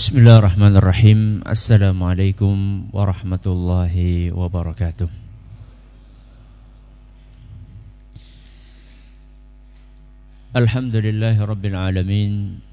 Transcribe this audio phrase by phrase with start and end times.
[0.00, 5.12] Bismillahirrahmanirrahim Assalamualaikum warahmatullahi wabarakatuh
[10.56, 12.64] Alhamdulillahi rabbil alamin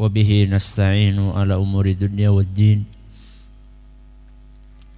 [0.00, 2.88] Wabihi nasta'inu ala umuri dunia wad din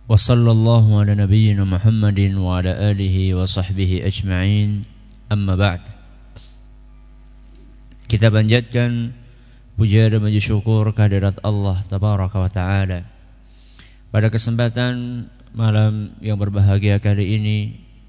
[0.06, 4.86] Wa sallallahu ala nabiyyina Muhammadin wa ala alihi wa sahbihi ajma'in
[5.26, 5.82] Amma ba'd
[8.06, 9.21] Kita panjatkan
[9.72, 13.08] Puja dan puji syukur kehadirat Allah Tabaraka wa Ta'ala.
[14.12, 15.26] Pada kesempatan
[15.56, 17.58] malam yang berbahagia kali ini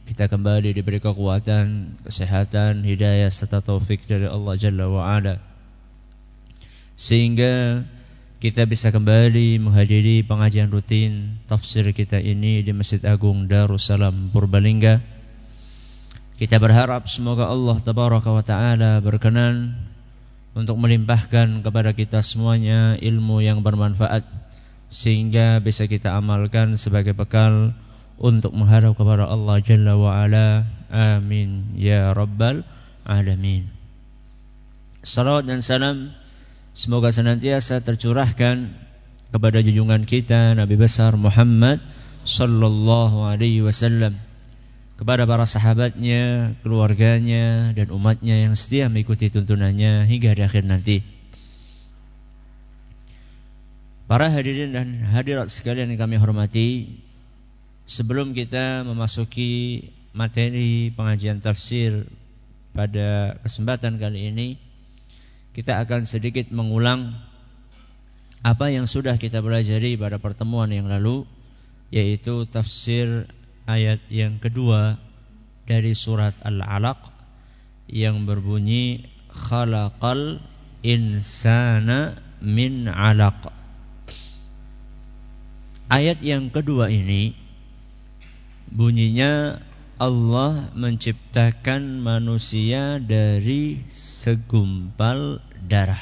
[0.03, 5.39] Kita kembali diberi kekuatan, kesehatan, hidayah serta taufik dari Allah Jalla wa Ala.
[6.99, 7.87] Sehingga
[8.43, 14.99] kita bisa kembali menghadiri pengajian rutin tafsir kita ini di Masjid Agung Darussalam Purbalingga.
[16.35, 19.79] Kita berharap semoga Allah Tabaraka wa Ta'ala berkenan
[20.53, 24.25] untuk melimpahkan kepada kita semuanya ilmu yang bermanfaat
[24.93, 27.73] sehingga bisa kita amalkan sebagai bekal
[28.21, 30.69] untuk mengharap kepada Allah Jalla wa Ala.
[30.93, 32.61] Amin ya rabbal
[33.01, 33.73] alamin.
[35.01, 36.13] Salawat dan salam
[36.77, 38.71] semoga senantiasa tercurahkan
[39.33, 41.81] kepada junjungan kita Nabi besar Muhammad
[42.23, 44.15] sallallahu alaihi wasallam
[45.03, 51.03] kepada para sahabatnya, keluarganya, dan umatnya yang setia mengikuti tuntunannya hingga di akhir nanti.
[54.07, 57.03] Para hadirin dan hadirat sekalian yang kami hormati,
[57.83, 62.07] sebelum kita memasuki materi pengajian tafsir
[62.71, 64.55] pada kesempatan kali ini,
[65.51, 67.11] kita akan sedikit mengulang
[68.39, 71.27] apa yang sudah kita pelajari pada pertemuan yang lalu,
[71.91, 73.27] yaitu tafsir
[73.63, 74.99] ayat yang kedua
[75.63, 77.11] dari surat Al-Alaq
[77.87, 80.43] yang berbunyi khalaqal
[80.83, 83.49] insana min 'alaq.
[85.87, 87.35] Ayat yang kedua ini
[88.67, 89.61] bunyinya
[90.01, 96.01] Allah menciptakan manusia dari segumpal darah.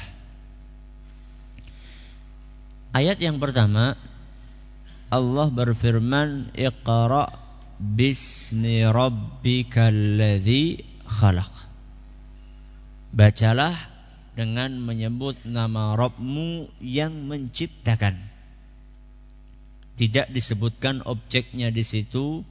[2.96, 4.00] Ayat yang pertama
[5.12, 7.41] Allah berfirman Iqra
[7.82, 8.86] Bismi
[11.10, 11.54] khalaq.
[13.10, 13.74] Bacalah
[14.38, 18.22] dengan menyebut nama Rabbmu yang menciptakan.
[19.98, 22.46] Tidak disebutkan objeknya di situ.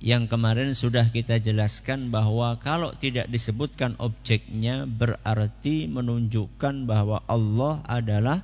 [0.00, 8.40] Yang kemarin sudah kita jelaskan bahwa kalau tidak disebutkan objeknya berarti menunjukkan bahwa Allah adalah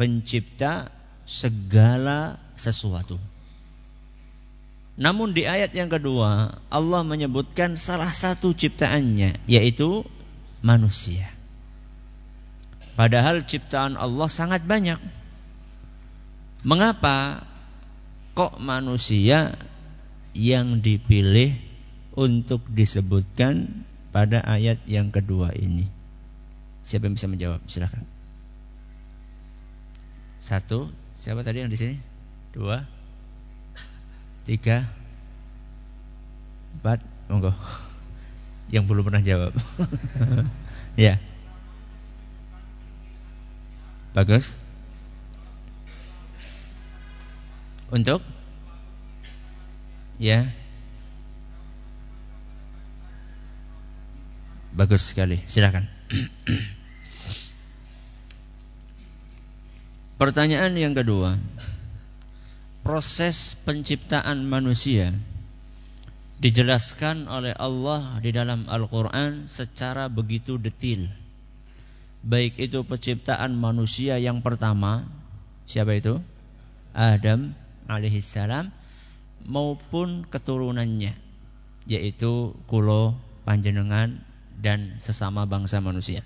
[0.00, 0.88] pencipta
[1.28, 3.35] segala sesuatu.
[4.96, 10.08] Namun di ayat yang kedua Allah menyebutkan salah satu ciptaannya yaitu
[10.64, 11.28] manusia.
[12.96, 14.96] Padahal ciptaan Allah sangat banyak.
[16.64, 17.44] Mengapa
[18.32, 19.60] kok manusia
[20.32, 21.60] yang dipilih
[22.16, 23.84] untuk disebutkan
[24.16, 25.92] pada ayat yang kedua ini?
[26.80, 27.60] Siapa yang bisa menjawab?
[27.68, 28.08] Silakan.
[30.40, 32.00] Satu, siapa tadi yang di sini?
[32.56, 32.80] Dua,
[34.46, 34.86] tiga,
[36.78, 37.50] empat, monggo.
[38.70, 39.52] Yang belum pernah jawab.
[40.98, 41.18] ya.
[44.14, 44.54] Bagus.
[47.90, 48.22] Untuk
[50.16, 50.48] Ya.
[54.72, 55.44] Bagus sekali.
[55.44, 55.88] Silakan.
[60.16, 61.36] Pertanyaan yang kedua
[62.86, 65.10] proses penciptaan manusia
[66.38, 71.10] dijelaskan oleh Allah di dalam Al-Quran secara begitu detil.
[72.22, 75.02] Baik itu penciptaan manusia yang pertama,
[75.66, 76.22] siapa itu?
[76.94, 77.58] Adam
[77.90, 78.70] alaihissalam
[79.42, 81.18] maupun keturunannya,
[81.90, 84.22] yaitu kulo, panjenengan,
[84.62, 86.22] dan sesama bangsa manusia.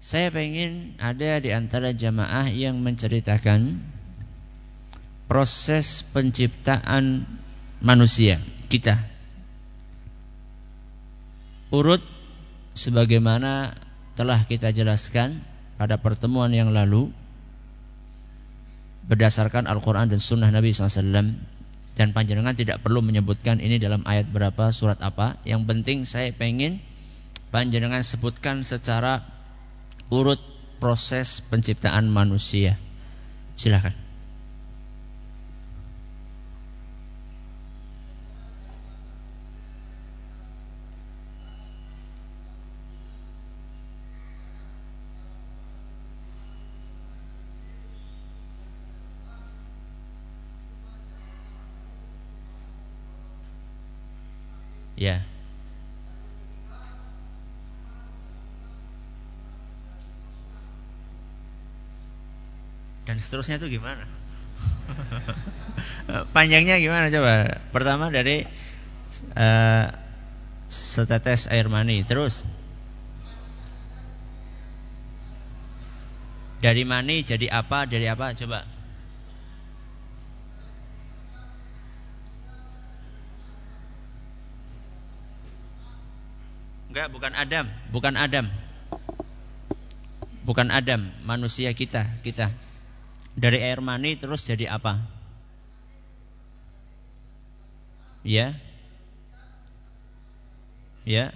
[0.00, 4.00] Saya ingin ada di antara jamaah yang menceritakan
[5.32, 7.24] proses penciptaan
[7.80, 8.36] manusia
[8.68, 9.00] kita.
[11.72, 12.04] Urut
[12.76, 13.72] sebagaimana
[14.12, 15.40] telah kita jelaskan
[15.80, 17.08] pada pertemuan yang lalu
[19.08, 21.00] berdasarkan Al-Quran dan Sunnah Nabi SAW
[21.96, 25.40] dan panjenengan tidak perlu menyebutkan ini dalam ayat berapa surat apa.
[25.48, 26.84] Yang penting saya pengen
[27.48, 29.24] panjenengan sebutkan secara
[30.12, 30.44] urut
[30.76, 32.76] proses penciptaan manusia.
[33.56, 34.01] Silahkan
[55.02, 55.26] Ya.
[63.02, 64.06] Dan seterusnya itu gimana?
[66.34, 67.58] Panjangnya gimana coba?
[67.74, 68.46] Pertama dari
[69.34, 69.86] uh,
[70.70, 72.46] setetes air mani, terus
[76.62, 77.90] dari mani jadi apa?
[77.90, 78.38] Dari apa?
[78.38, 78.81] Coba.
[86.92, 88.46] Enggak, bukan Adam, bukan Adam.
[90.44, 92.52] Bukan Adam, manusia kita, kita.
[93.32, 95.00] Dari air mani terus jadi apa?
[98.20, 98.60] Ya.
[101.08, 101.32] Ya.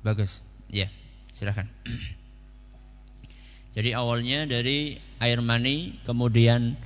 [0.00, 0.40] Bagus.
[0.72, 0.88] Ya,
[1.36, 1.68] silakan.
[3.76, 6.80] Jadi awalnya dari air mani kemudian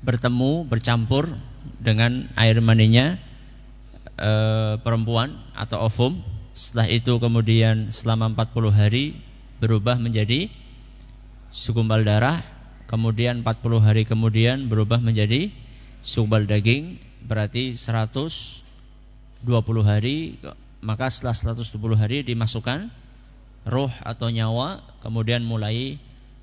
[0.00, 1.28] bertemu bercampur
[1.76, 3.20] dengan air maninya
[4.16, 4.32] e,
[4.80, 6.24] perempuan atau ovum.
[6.56, 9.20] Setelah itu kemudian selama 40 hari
[9.60, 10.48] berubah menjadi
[11.52, 12.40] segumpal darah.
[12.88, 15.52] Kemudian 40 hari kemudian berubah menjadi
[16.00, 16.96] segumpal daging.
[17.28, 18.64] Berarti 120
[19.84, 20.40] hari
[20.80, 22.88] maka setelah 120 hari dimasukkan
[23.68, 26.00] roh atau nyawa kemudian mulai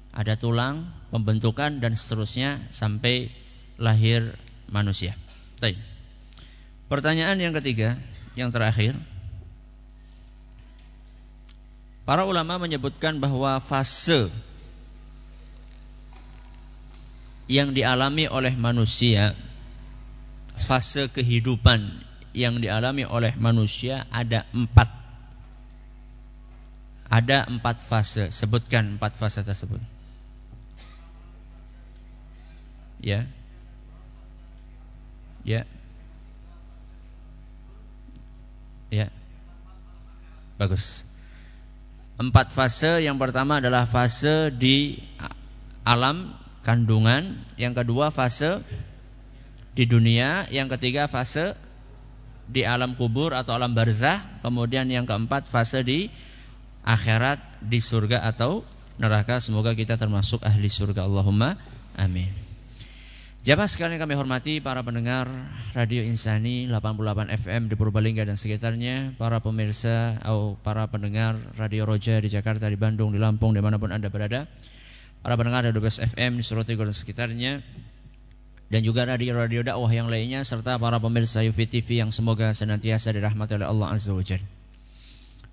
[0.09, 3.29] ada tulang, pembentukan dan seterusnya sampai
[3.77, 4.33] lahir
[4.67, 5.13] manusia.
[5.61, 5.77] Baik.
[6.89, 8.01] Pertanyaan yang ketiga,
[8.33, 8.97] yang terakhir.
[12.09, 14.33] Para ulama menyebutkan bahwa fase
[17.45, 19.37] yang dialami oleh manusia,
[20.57, 22.01] fase kehidupan
[22.33, 24.89] yang dialami oleh manusia ada empat.
[27.09, 28.29] Ada empat fase.
[28.29, 29.98] Sebutkan empat fase tersebut.
[32.99, 33.27] Ya.
[35.47, 35.63] Ya.
[38.91, 39.07] Ya.
[40.59, 41.07] Bagus.
[42.19, 42.99] Empat fase.
[42.99, 44.99] Yang pertama adalah fase di
[45.87, 46.35] alam
[46.67, 47.39] kandungan.
[47.55, 48.59] Yang kedua fase
[49.71, 50.43] di dunia.
[50.51, 51.55] Yang ketiga fase
[52.49, 54.19] di alam kubur atau alam barzah.
[54.43, 56.11] Kemudian yang keempat fase di
[56.83, 58.67] akhirat di surga atau
[58.99, 59.39] neraka.
[59.39, 61.07] Semoga kita termasuk ahli surga.
[61.07, 61.55] Allahumma
[61.95, 62.48] amin.
[63.39, 65.23] Jamaah sekalian kami hormati para pendengar
[65.71, 72.19] Radio Insani 88 FM di Purbalingga dan sekitarnya, para pemirsa atau para pendengar Radio Roja
[72.19, 74.43] di Jakarta, di Bandung, di Lampung, di mana pun anda berada,
[75.23, 77.51] para pendengar Radio Best FM di Surabaya dan sekitarnya,
[78.67, 83.55] dan juga radio-radio dakwah yang lainnya, serta para pemirsa UV TV yang semoga senantiasa dirahmati
[83.55, 84.19] oleh Allah Azza wa.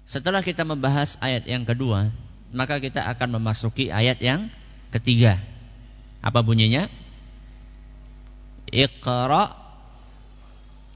[0.02, 2.10] Setelah kita membahas ayat yang kedua,
[2.50, 4.50] maka kita akan memasuki ayat yang
[4.90, 5.38] ketiga.
[6.18, 7.05] Apa bunyinya?
[8.76, 9.56] Iqra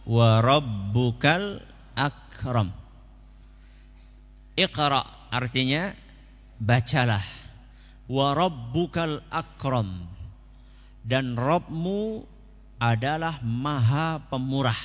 [0.05, 1.65] wa rabbukal
[1.97, 2.77] akram.
[4.53, 5.01] Iqra
[5.33, 5.97] artinya
[6.61, 7.25] bacalah.
[8.05, 10.05] Wa rabbukal akram.
[11.01, 12.21] Dan Robmu
[12.77, 14.77] adalah maha pemurah.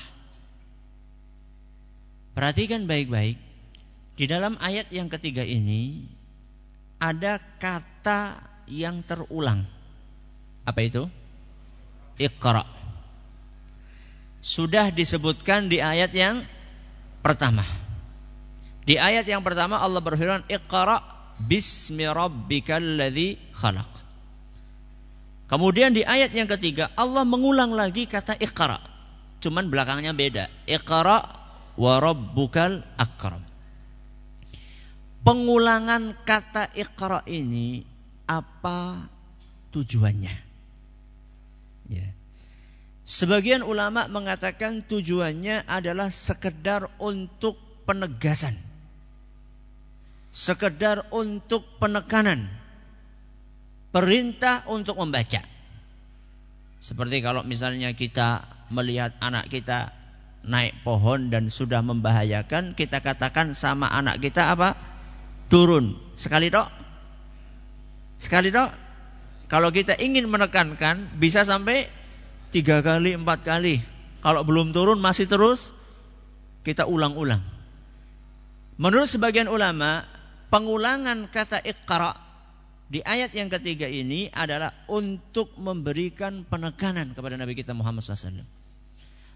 [2.31, 3.35] Perhatikan baik-baik.
[4.15, 6.07] Di dalam ayat yang ketiga ini
[7.03, 8.39] ada kata
[8.71, 9.67] yang terulang.
[10.63, 11.11] Apa itu?
[12.15, 12.84] Iqra.
[14.45, 16.45] Sudah disebutkan di ayat yang
[17.25, 17.65] pertama.
[18.85, 21.01] Di ayat yang pertama Allah berfirman Iqra
[21.41, 23.01] bismi rabbikal
[23.57, 23.91] khalaq.
[25.49, 28.77] Kemudian di ayat yang ketiga Allah mengulang lagi kata Iqra.
[29.41, 30.45] Cuman belakangnya beda.
[30.69, 31.25] Iqra
[31.73, 33.41] wa rabbukal akram.
[35.25, 37.81] Pengulangan kata Iqra ini
[38.29, 39.09] apa
[39.73, 40.35] tujuannya?
[41.89, 42.14] Ya.
[43.05, 47.53] Sebagian ulama mengatakan tujuannya adalah sekedar untuk
[47.85, 48.57] penegasan.
[50.33, 52.50] Sekedar untuk penekanan.
[53.93, 55.45] Perintah untuk membaca.
[56.81, 58.43] Seperti kalau misalnya kita
[58.74, 59.93] melihat anak kita
[60.41, 64.74] naik pohon dan sudah membahayakan, kita katakan sama anak kita apa?
[65.47, 65.93] Turun.
[66.17, 66.74] Sekali dok.
[68.17, 68.74] Sekali dok.
[69.45, 71.85] Kalau kita ingin menekankan bisa sampai
[72.55, 73.83] tiga kali, empat kali.
[74.24, 75.75] Kalau belum turun masih terus
[76.63, 77.43] kita ulang-ulang.
[78.79, 80.07] Menurut sebagian ulama,
[80.47, 82.15] pengulangan kata iqra
[82.88, 88.47] di ayat yang ketiga ini adalah untuk memberikan penekanan kepada Nabi kita Muhammad SAW.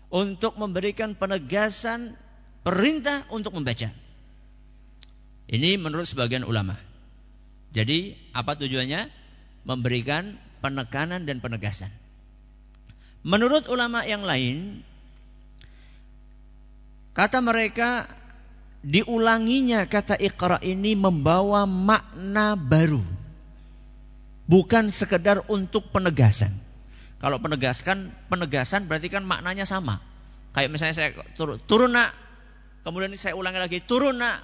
[0.10, 2.16] Untuk memberikan penegasan
[2.64, 3.92] perintah untuk membaca.
[5.50, 6.80] Ini menurut sebagian ulama.
[7.76, 9.12] Jadi apa tujuannya?
[9.68, 11.94] Memberikan penekanan dan penegasan.
[13.20, 14.80] Menurut ulama yang lain,
[17.12, 18.08] kata mereka
[18.80, 23.04] diulanginya kata Iqra ini membawa makna baru.
[24.50, 26.56] Bukan sekedar untuk penegasan.
[27.20, 30.00] Kalau penegaskan, penegasan berarti kan maknanya sama.
[30.56, 32.16] Kayak misalnya saya turun, turun nak,
[32.88, 34.42] kemudian saya ulangi lagi, turun nak.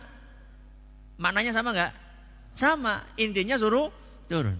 [1.15, 1.93] Maknanya sama nggak?
[2.59, 3.01] Sama.
[3.15, 3.89] Intinya suruh
[4.27, 4.59] turun.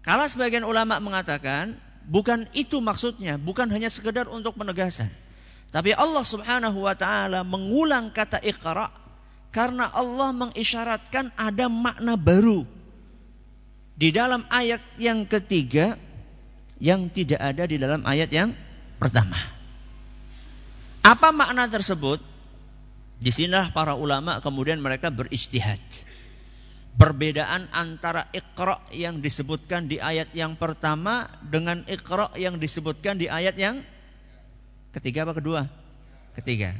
[0.00, 1.76] Kalau sebagian ulama mengatakan
[2.10, 5.08] bukan itu maksudnya, bukan hanya sekedar untuk penegasan.
[5.70, 8.90] Tapi Allah Subhanahu wa taala mengulang kata Iqra
[9.54, 12.66] karena Allah mengisyaratkan ada makna baru
[13.94, 15.94] di dalam ayat yang ketiga
[16.82, 18.50] yang tidak ada di dalam ayat yang
[18.98, 19.38] pertama.
[21.06, 22.18] Apa makna tersebut?
[23.20, 25.78] Di sinilah para ulama kemudian mereka beristihad.
[26.98, 33.56] Perbedaan antara Iqra yang disebutkan di ayat yang pertama dengan Iqra yang disebutkan di ayat
[33.56, 33.82] yang
[34.90, 35.70] Ketiga apa kedua?
[36.34, 36.74] Ketiga.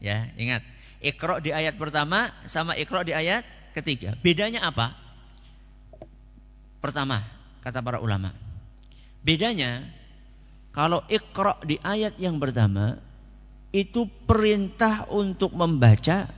[0.00, 0.64] Ya, ingat.
[1.00, 3.44] Iqra di ayat pertama sama Iqra di ayat
[3.76, 4.16] ketiga.
[4.20, 4.96] Bedanya apa?
[6.80, 7.20] Pertama,
[7.60, 8.32] kata para ulama.
[9.20, 9.84] Bedanya
[10.72, 12.96] kalau Iqra di ayat yang pertama
[13.76, 16.32] itu perintah untuk membaca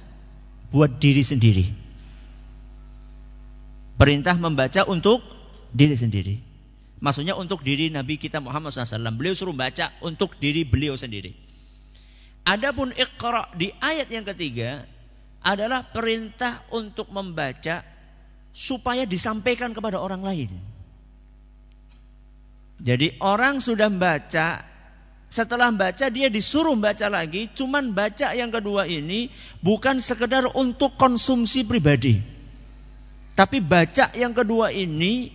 [0.75, 1.67] buat diri sendiri.
[4.03, 5.23] Perintah membaca untuk
[5.71, 6.35] diri sendiri.
[6.99, 9.15] Maksudnya untuk diri Nabi kita Muhammad SAW.
[9.15, 11.31] Beliau suruh baca untuk diri beliau sendiri.
[12.43, 14.83] Adapun ikhra di ayat yang ketiga
[15.39, 17.87] adalah perintah untuk membaca
[18.51, 20.51] supaya disampaikan kepada orang lain.
[22.83, 24.67] Jadi orang sudah membaca,
[25.31, 29.31] setelah baca dia disuruh baca lagi, cuman baca yang kedua ini
[29.63, 32.32] bukan sekedar untuk konsumsi pribadi.
[33.33, 35.33] Tapi baca yang kedua ini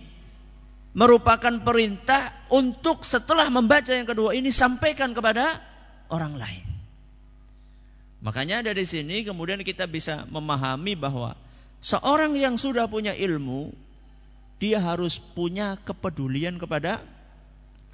[0.94, 5.58] merupakan perintah untuk setelah membaca yang kedua ini sampaikan kepada
[6.10, 6.66] orang lain.
[8.18, 11.38] Makanya dari sini kemudian kita bisa memahami bahwa
[11.78, 13.70] seorang yang sudah punya ilmu
[14.58, 16.98] dia harus punya kepedulian kepada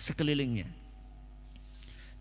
[0.00, 0.64] sekelilingnya.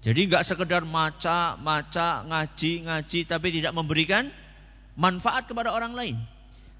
[0.03, 4.27] Jadi nggak sekedar maca, maca, ngaji, ngaji tapi tidak memberikan
[4.99, 6.17] manfaat kepada orang lain.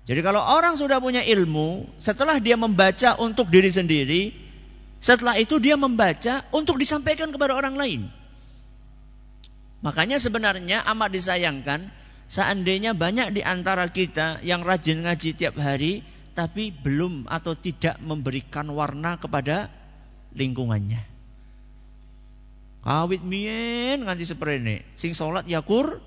[0.03, 4.35] Jadi kalau orang sudah punya ilmu, setelah dia membaca untuk diri sendiri,
[4.99, 8.01] setelah itu dia membaca untuk disampaikan kepada orang lain.
[9.83, 11.91] Makanya sebenarnya amat disayangkan
[12.27, 18.67] seandainya banyak di antara kita yang rajin ngaji tiap hari tapi belum atau tidak memberikan
[18.71, 19.67] warna kepada
[20.35, 21.03] lingkungannya.
[22.83, 26.03] Kawit mien nganti seperene, sing salat yakur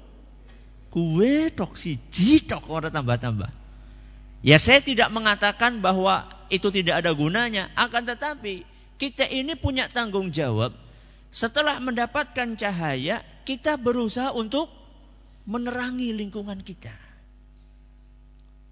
[1.52, 3.65] tok siji tok ora tambah-tambah.
[4.44, 8.66] Ya saya tidak mengatakan bahwa itu tidak ada gunanya, akan tetapi
[8.96, 10.72] kita ini punya tanggung jawab.
[11.28, 14.72] Setelah mendapatkan cahaya, kita berusaha untuk
[15.44, 16.94] menerangi lingkungan kita.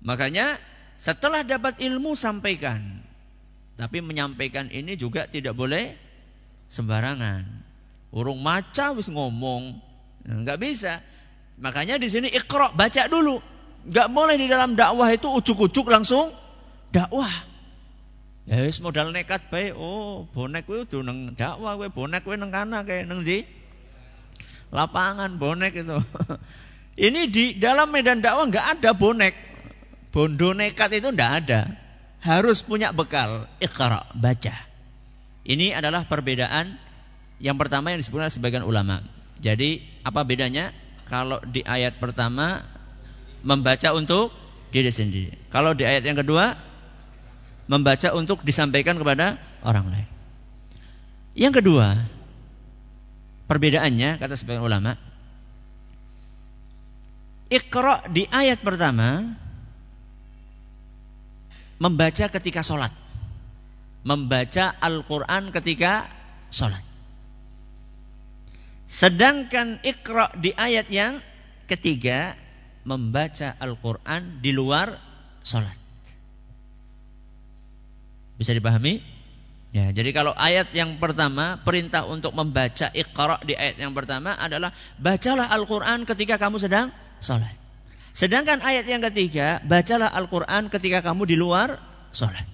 [0.04, 0.60] Makanya
[1.00, 3.02] setelah dapat ilmu sampaikan.
[3.74, 5.98] Tapi menyampaikan ini juga tidak boleh
[6.70, 7.42] sembarangan.
[8.14, 9.82] Urung maca wis ngomong,
[10.22, 11.02] nggak bisa.
[11.58, 13.42] Makanya di sini ikro baca dulu.
[13.84, 16.32] Gak boleh di dalam dakwah itu ujuk-ujuk langsung
[16.88, 17.30] dakwah.
[18.44, 19.72] Ya wis modal nekat bae.
[19.72, 23.44] Oh, bonek kuwi udah nang dakwah kowe, bonek kuwi nang kana kayak nang di
[24.68, 25.96] lapangan bonek itu.
[27.08, 29.34] Ini di dalam medan dakwah nggak ada bonek.
[30.14, 31.74] Bondo nekat itu nggak ada.
[32.22, 33.50] Harus punya bekal.
[33.58, 34.54] Iqra, baca.
[35.44, 36.78] Ini adalah perbedaan
[37.42, 39.02] yang pertama yang disebutkan sebagian ulama.
[39.42, 40.70] Jadi apa bedanya?
[41.04, 42.64] Kalau di ayat pertama
[43.44, 44.32] membaca untuk
[44.72, 45.36] diri sendiri.
[45.52, 46.56] Kalau di ayat yang kedua
[47.70, 50.08] membaca untuk disampaikan kepada orang lain.
[51.36, 51.94] Yang kedua,
[53.46, 54.98] perbedaannya kata sebagian ulama,
[57.52, 59.36] Iqra di ayat pertama
[61.78, 62.90] membaca ketika sholat.
[64.04, 66.08] Membaca Al-Quran ketika
[66.52, 66.84] sholat.
[68.84, 71.24] Sedangkan Iqra di ayat yang
[71.64, 72.36] ketiga
[72.84, 75.00] membaca Al-Quran di luar
[75.40, 75.76] sholat.
[78.36, 79.00] Bisa dipahami?
[79.74, 84.70] Ya, jadi kalau ayat yang pertama perintah untuk membaca Iqra di ayat yang pertama adalah
[85.02, 87.50] bacalah Al-Qur'an ketika kamu sedang sholat.
[88.14, 91.82] Sedangkan ayat yang ketiga, bacalah Al-Qur'an ketika kamu di luar
[92.14, 92.46] sholat.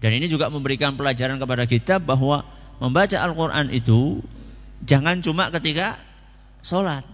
[0.00, 2.48] Dan ini juga memberikan pelajaran kepada kita bahwa
[2.80, 4.24] membaca Al-Qur'an itu
[4.80, 6.00] jangan cuma ketika
[6.64, 7.04] sholat.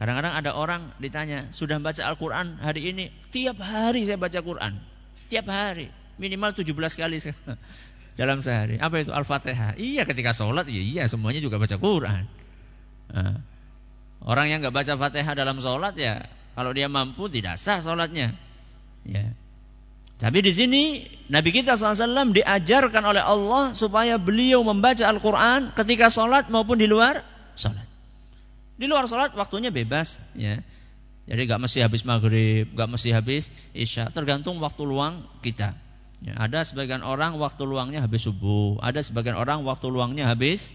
[0.00, 3.12] Kadang-kadang ada orang ditanya, sudah baca Al-Quran hari ini?
[3.28, 4.80] Tiap hari saya baca Quran.
[5.28, 5.92] Tiap hari.
[6.16, 7.20] Minimal 17 kali
[8.20, 8.80] dalam sehari.
[8.80, 9.76] Apa itu Al-Fatihah?
[9.76, 12.24] Iya ketika sholat, iya, iya semuanya juga baca Quran.
[14.24, 16.24] Orang yang nggak baca Fatihah dalam sholat ya,
[16.56, 18.32] kalau dia mampu tidak sah sholatnya.
[19.04, 19.36] Ya.
[20.20, 26.52] Tapi di sini Nabi kita SAW diajarkan oleh Allah supaya beliau membaca Al-Quran ketika sholat
[26.52, 27.24] maupun di luar
[27.56, 27.88] sholat.
[28.80, 30.64] Di luar sholat waktunya bebas, ya.
[31.28, 35.76] Jadi gak mesti habis maghrib, gak mesti habis isya, tergantung waktu luang kita.
[36.24, 40.72] Ya, ada sebagian orang waktu luangnya habis subuh, ada sebagian orang waktu luangnya habis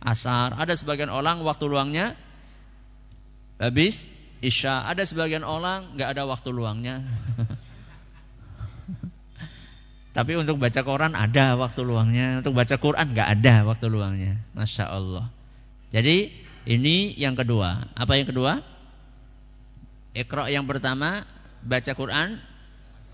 [0.00, 2.16] asar, ada sebagian orang waktu luangnya
[3.60, 4.08] habis
[4.42, 7.04] isya, ada sebagian orang gak ada waktu luangnya.
[10.16, 14.40] Tapi untuk baca Quran ada waktu luangnya, untuk baca Quran gak ada waktu luangnya.
[14.52, 15.28] Masya Allah.
[15.88, 17.90] Jadi ini yang kedua.
[17.98, 18.62] Apa yang kedua?
[20.12, 21.24] Iqra yang pertama
[21.64, 22.38] baca Quran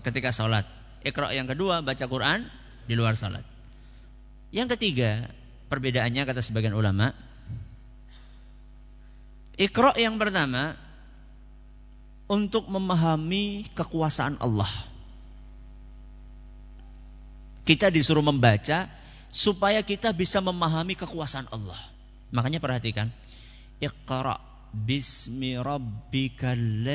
[0.03, 0.67] ketika sholat.
[1.01, 2.45] Iqra yang kedua baca Quran
[2.85, 3.45] di luar sholat.
[4.49, 5.29] Yang ketiga,
[5.69, 7.13] perbedaannya kata sebagian ulama,
[9.59, 10.79] Iqra yang pertama
[12.31, 14.71] untuk memahami kekuasaan Allah.
[17.67, 18.87] Kita disuruh membaca
[19.29, 21.77] supaya kita bisa memahami kekuasaan Allah.
[22.31, 23.11] Makanya perhatikan,
[23.79, 24.37] Iqra
[24.75, 26.85] bismi rabbikal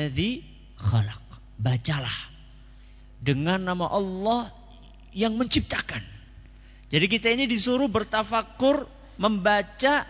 [0.77, 1.25] khalaq.
[1.55, 2.17] Bacalah
[3.21, 4.51] dengan nama Allah
[5.15, 6.03] yang menciptakan.
[6.93, 8.85] Jadi kita ini disuruh bertafakur,
[9.17, 10.05] membaca,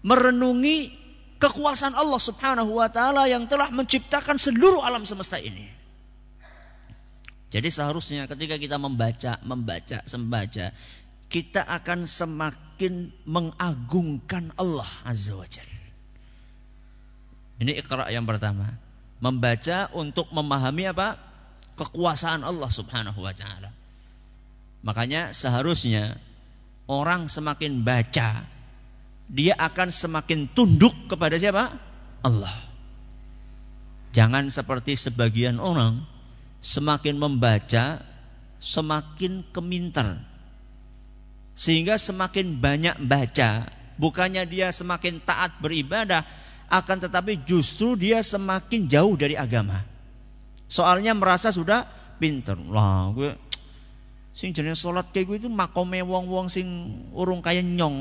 [0.00, 0.94] merenungi
[1.38, 5.68] kekuasaan Allah Subhanahu wa taala yang telah menciptakan seluruh alam semesta ini.
[7.48, 10.72] Jadi seharusnya ketika kita membaca, membaca, membaca,
[11.28, 15.84] kita akan semakin mengagungkan Allah Azza wa Jalla.
[17.58, 18.80] Ini ikra yang pertama.
[19.18, 21.18] Membaca untuk memahami apa?
[21.74, 23.74] Kekuasaan Allah Subhanahu wa taala.
[24.82, 26.22] Makanya seharusnya
[26.86, 28.46] orang semakin baca,
[29.26, 31.76] dia akan semakin tunduk kepada siapa?
[32.22, 32.54] Allah.
[34.14, 36.06] Jangan seperti sebagian orang
[36.62, 38.02] semakin membaca
[38.58, 40.22] semakin keminter
[41.58, 43.66] sehingga semakin banyak baca,
[43.98, 46.22] bukannya dia semakin taat beribadah,
[46.70, 49.82] akan tetapi justru dia semakin jauh dari agama.
[50.70, 51.90] Soalnya merasa sudah
[52.22, 52.54] pinter.
[52.54, 53.34] Lah, gue
[54.30, 57.98] sing jenis sholat kayak gue itu makome wong-wong sing urung kaya nyong.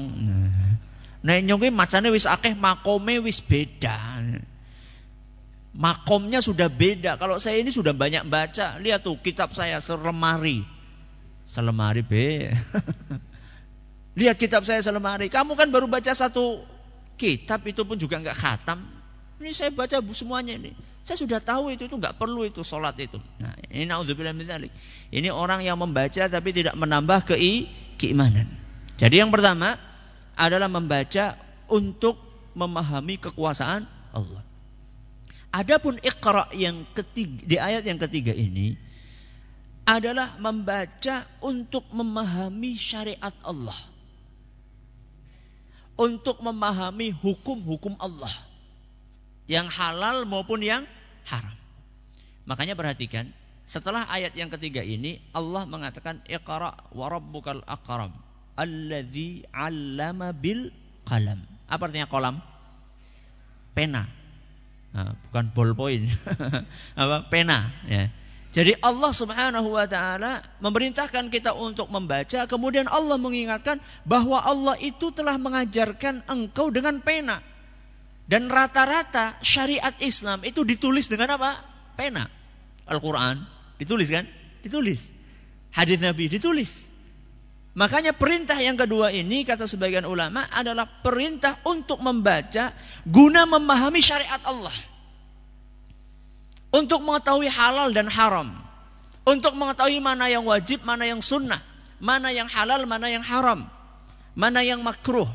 [1.25, 4.21] Nah, nyong gue macane wis akeh makome wis beda.
[5.73, 7.17] Makomnya sudah beda.
[7.17, 10.61] Kalau saya ini sudah banyak baca, lihat tuh kitab saya selemari.
[11.49, 12.53] Selemari be.
[14.17, 15.29] Lihat kitab saya selemari.
[15.29, 16.65] Kamu kan baru baca satu
[17.21, 18.81] kitab itu pun juga nggak khatam.
[19.37, 20.73] Ini saya baca semuanya ini.
[21.05, 23.21] Saya sudah tahu itu itu nggak perlu itu sholat itu.
[23.37, 23.85] Nah ini
[25.13, 27.69] Ini orang yang membaca tapi tidak menambah kei,
[28.01, 28.49] keimanan.
[28.97, 29.77] Jadi yang pertama
[30.33, 31.37] adalah membaca
[31.69, 32.17] untuk
[32.57, 33.85] memahami kekuasaan
[34.17, 34.41] Allah.
[35.53, 38.73] Adapun iqra yang ketiga di ayat yang ketiga ini
[39.85, 43.77] adalah membaca untuk memahami syariat Allah
[45.97, 48.31] untuk memahami hukum-hukum Allah
[49.49, 50.85] yang halal maupun yang
[51.25, 51.55] haram.
[52.45, 53.27] Makanya perhatikan,
[53.67, 58.15] setelah ayat yang ketiga ini Allah mengatakan iqra wa rabbukal akram
[58.55, 60.71] alladzi 'allama bil
[61.03, 61.43] qalam.
[61.67, 62.39] Apa artinya kolam?
[63.75, 64.07] Pena.
[64.95, 66.07] Nah, bukan ballpoint.
[67.01, 67.27] Apa?
[67.27, 68.07] Pena, ya.
[68.55, 75.11] Jadi Allah Subhanahu wa taala memerintahkan kita untuk membaca, kemudian Allah mengingatkan bahwa Allah itu
[75.11, 77.43] telah mengajarkan engkau dengan pena.
[78.27, 81.63] Dan rata-rata syariat Islam itu ditulis dengan apa?
[81.95, 82.27] Pena.
[82.87, 83.43] Al-Qur'an
[83.79, 84.27] ditulis kan?
[84.63, 85.11] Ditulis.
[85.71, 86.91] Hadis Nabi ditulis.
[87.77, 92.73] Makanya perintah yang kedua ini kata sebagian ulama adalah perintah untuk membaca
[93.05, 94.73] guna memahami syariat Allah
[96.71, 98.53] untuk mengetahui halal dan haram,
[99.23, 101.59] untuk mengetahui mana yang wajib, mana yang sunnah,
[101.99, 103.67] mana yang halal, mana yang haram,
[104.35, 105.27] mana yang makruh.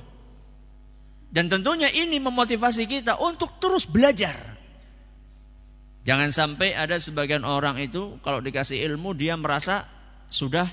[1.33, 4.37] Dan tentunya ini memotivasi kita untuk terus belajar.
[6.03, 9.87] Jangan sampai ada sebagian orang itu kalau dikasih ilmu dia merasa
[10.29, 10.67] sudah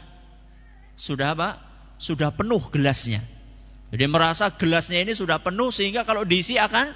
[1.00, 1.50] sudah apa?
[1.96, 3.24] Sudah penuh gelasnya.
[3.90, 6.92] Jadi merasa gelasnya ini sudah penuh sehingga kalau diisi akan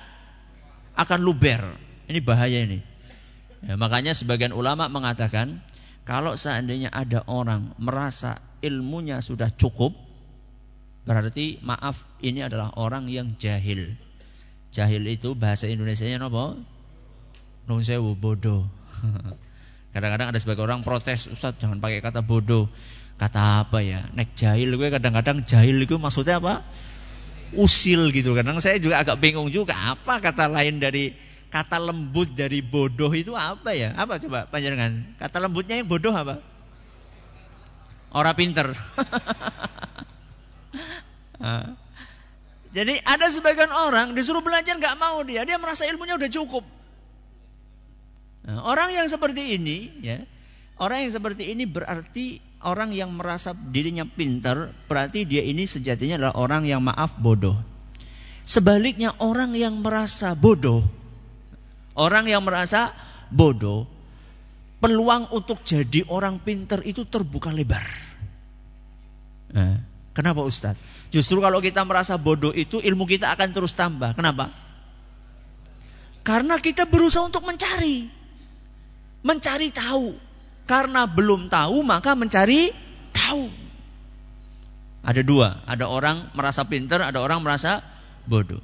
[0.99, 1.61] akan luber.
[2.11, 2.92] Ini bahaya ini.
[3.63, 5.63] Ya, makanya sebagian ulama mengatakan
[6.03, 9.95] kalau seandainya ada orang merasa ilmunya sudah cukup,
[11.07, 13.95] berarti maaf ini adalah orang yang jahil.
[14.75, 16.59] Jahil itu bahasa Indonesia-nya apa?
[17.71, 18.67] Nun sewu bodoh.
[19.95, 22.67] Kadang-kadang ada sebagai orang protes, Ustaz jangan pakai kata bodoh.
[23.15, 24.03] Kata apa ya?
[24.17, 26.65] Nek jahil gue kadang-kadang jahil itu maksudnya apa?
[27.53, 28.33] Usil gitu.
[28.33, 31.13] Kadang saya juga agak bingung juga apa kata lain dari
[31.53, 33.93] kata lembut dari bodoh itu apa ya?
[33.93, 35.13] Apa coba panjangan?
[35.21, 36.41] Kata lembutnya yang bodoh apa?
[38.09, 38.73] Orang pinter.
[41.43, 41.75] Ah.
[42.71, 46.63] Jadi ada sebagian orang disuruh belajar nggak mau dia, dia merasa ilmunya udah cukup.
[48.47, 50.23] Nah, orang yang seperti ini, ya,
[50.79, 56.35] orang yang seperti ini berarti orang yang merasa dirinya pintar, berarti dia ini sejatinya adalah
[56.39, 57.59] orang yang maaf bodoh.
[58.47, 60.87] Sebaliknya orang yang merasa bodoh,
[61.93, 62.93] orang yang merasa
[63.29, 63.89] bodoh,
[64.83, 67.85] peluang untuk jadi orang pintar itu terbuka lebar.
[69.53, 69.79] Nah,
[70.17, 70.81] kenapa Ustadz?
[71.13, 74.17] Justru kalau kita merasa bodoh itu ilmu kita akan terus tambah.
[74.17, 74.49] Kenapa?
[76.25, 78.09] Karena kita berusaha untuk mencari.
[79.21, 80.17] Mencari tahu.
[80.65, 82.73] Karena belum tahu maka mencari
[83.13, 83.45] tahu.
[85.05, 85.61] Ada dua.
[85.69, 87.85] Ada orang merasa pintar, ada orang merasa
[88.25, 88.63] bodoh.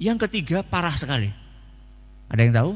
[0.00, 1.41] Yang ketiga parah sekali.
[2.32, 2.72] Ada yang tahu?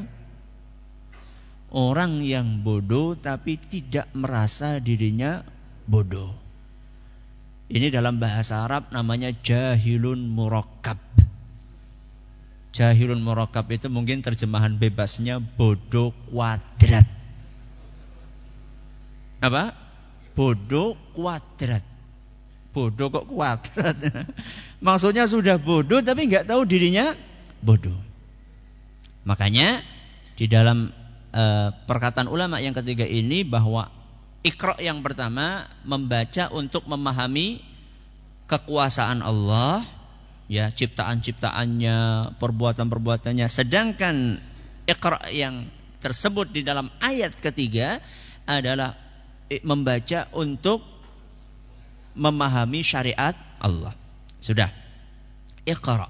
[1.73, 5.41] Orang yang bodoh tapi tidak merasa dirinya
[5.89, 6.31] bodoh.
[7.67, 11.01] Ini dalam bahasa Arab namanya jahilun murakkab.
[12.71, 17.09] Jahilun murakkab itu mungkin terjemahan bebasnya bodoh kuadrat.
[19.43, 19.75] Apa?
[20.37, 21.83] Bodoh kuadrat.
[22.71, 23.97] Bodoh kok kuadrat.
[24.87, 27.11] Maksudnya sudah bodoh tapi nggak tahu dirinya
[27.59, 28.06] bodoh.
[29.27, 29.83] Makanya
[30.39, 30.87] di dalam
[31.35, 33.91] uh, perkataan ulama yang ketiga ini bahwa
[34.47, 37.59] Iqra yang pertama membaca untuk memahami
[38.47, 39.83] kekuasaan Allah,
[40.47, 43.47] ya ciptaan-ciptaannya, perbuatan-perbuatannya.
[43.51, 44.39] Sedangkan
[44.87, 45.67] Iqra yang
[45.99, 47.99] tersebut di dalam ayat ketiga
[48.47, 48.95] adalah
[49.67, 50.79] membaca untuk
[52.15, 53.91] memahami syariat Allah.
[54.39, 54.71] Sudah.
[55.67, 56.07] Iqra.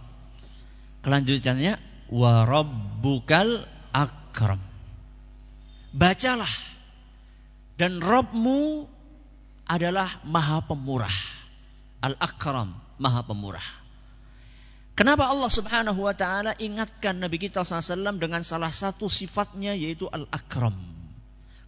[1.02, 4.60] Kelanjutannya wa rabbukal akram.
[5.92, 6.52] Bacalah
[7.78, 8.90] dan Robmu
[9.70, 11.14] adalah maha pemurah.
[12.02, 13.64] Al-Akram, maha pemurah.
[14.98, 20.74] Kenapa Allah subhanahu wa ta'ala ingatkan Nabi kita SAW dengan salah satu sifatnya yaitu Al-Akram.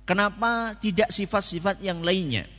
[0.10, 2.50] Kenapa tidak sifat-sifat yang lainnya?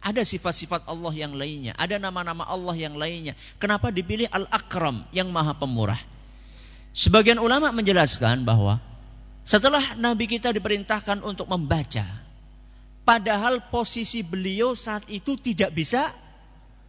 [0.00, 1.76] Ada sifat-sifat Allah yang lainnya.
[1.76, 3.36] Ada nama-nama Allah yang lainnya.
[3.60, 6.00] Kenapa dipilih Al-Akram yang maha pemurah?
[6.98, 8.82] Sebagian ulama menjelaskan bahwa
[9.46, 12.26] setelah Nabi kita diperintahkan untuk membaca
[13.08, 16.12] Padahal posisi beliau saat itu tidak bisa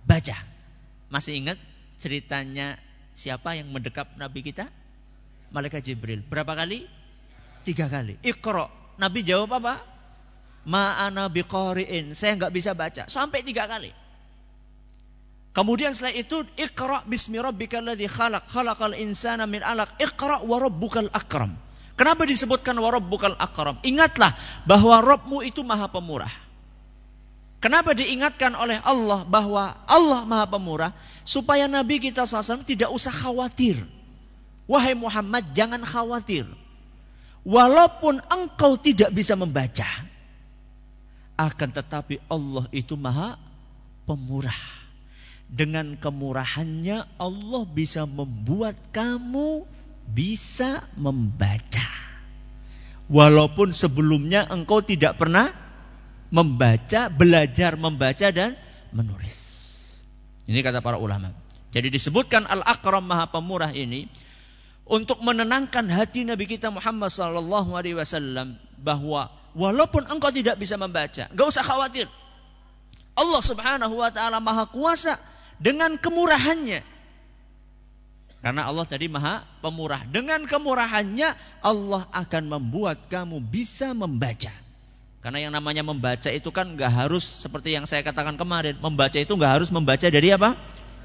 [0.04, 0.36] baca.
[1.08, 1.56] Masih ingat
[1.96, 2.76] ceritanya
[3.16, 4.68] siapa yang mendekap Nabi kita?
[5.56, 6.20] Malaikat Jibril.
[6.20, 6.92] Berapa kali?
[7.64, 8.20] Tiga kali.
[8.20, 8.68] Iqra.
[9.00, 9.80] Nabi jawab apa?
[10.68, 12.12] Ma'ana biqari'in.
[12.12, 13.08] Saya nggak bisa baca.
[13.08, 13.96] Sampai tiga kali.
[15.50, 21.10] Kemudian setelah itu Iqra bismi rabbikal ladzi khalaq khalaqal insana min alaq Iqra wa rabbukal
[21.10, 21.58] akram.
[22.00, 23.76] Kenapa disebutkan warabbukal akram?
[23.84, 24.32] Ingatlah
[24.64, 26.32] bahwa Rabbmu itu maha pemurah.
[27.60, 30.96] Kenapa diingatkan oleh Allah bahwa Allah maha pemurah?
[31.28, 33.84] Supaya Nabi kita SAW tidak usah khawatir.
[34.64, 36.48] Wahai Muhammad jangan khawatir.
[37.44, 40.08] Walaupun engkau tidak bisa membaca.
[41.36, 43.36] Akan tetapi Allah itu maha
[44.08, 44.79] pemurah.
[45.50, 49.66] Dengan kemurahannya Allah bisa membuat kamu
[50.10, 51.90] bisa membaca.
[53.10, 55.50] Walaupun sebelumnya engkau tidak pernah
[56.30, 58.54] membaca, belajar membaca dan
[58.94, 59.50] menulis.
[60.46, 61.34] Ini kata para ulama.
[61.70, 64.10] Jadi disebutkan Al-Akram Maha Pemurah ini
[64.90, 71.30] untuk menenangkan hati Nabi kita Muhammad sallallahu alaihi wasallam bahwa walaupun engkau tidak bisa membaca,
[71.30, 72.10] enggak usah khawatir.
[73.14, 75.22] Allah Subhanahu wa taala Maha Kuasa
[75.60, 77.00] dengan kemurahannya
[78.40, 80.08] karena Allah tadi maha pemurah.
[80.08, 84.52] Dengan kemurahannya Allah akan membuat kamu bisa membaca.
[85.20, 88.80] Karena yang namanya membaca itu kan nggak harus seperti yang saya katakan kemarin.
[88.80, 90.56] Membaca itu nggak harus membaca dari apa?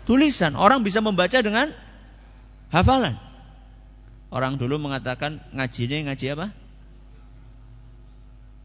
[0.07, 0.55] Tulisan.
[0.55, 1.75] Orang bisa membaca dengan
[2.71, 3.19] hafalan.
[4.31, 6.47] Orang dulu mengatakan ngaji ini ngaji apa?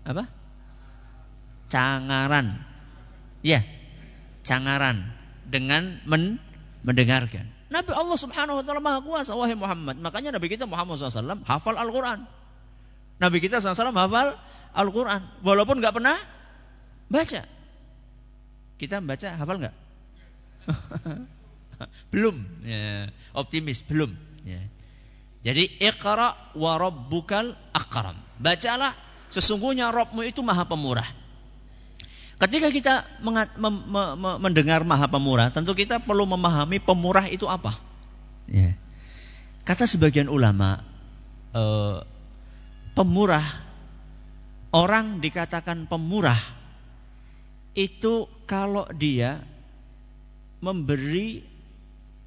[0.06, 0.24] Apa?
[1.74, 2.62] Cangaran.
[3.42, 3.66] Ya,
[4.46, 5.19] cangaran
[5.50, 6.38] dengan men
[6.86, 7.50] mendengarkan.
[7.70, 10.02] Nabi Allah Subhanahu wa taala Maha Kuasa wahai Muhammad.
[10.02, 12.26] Makanya Nabi kita Muhammad SAW hafal Al-Qur'an.
[13.22, 14.38] Nabi kita SAW hafal
[14.74, 16.18] Al-Qur'an walaupun nggak pernah
[17.12, 17.46] baca.
[18.80, 19.76] Kita baca hafal nggak?
[22.14, 22.36] belum.
[22.66, 24.18] Ya, optimis belum.
[24.48, 24.66] Ya.
[25.46, 28.18] Jadi iqra wa rabbukal akram.
[28.40, 28.96] Bacalah
[29.32, 31.08] sesungguhnya Rabbmu itu maha pemurah.
[32.40, 32.94] Ketika kita
[34.40, 37.76] mendengar maha pemurah, tentu kita perlu memahami pemurah itu apa.
[38.48, 38.80] Ya.
[39.68, 40.80] Kata sebagian ulama,
[41.52, 42.00] eh,
[42.96, 43.44] pemurah,
[44.72, 46.40] orang dikatakan pemurah,
[47.76, 49.44] itu kalau dia
[50.64, 51.44] memberi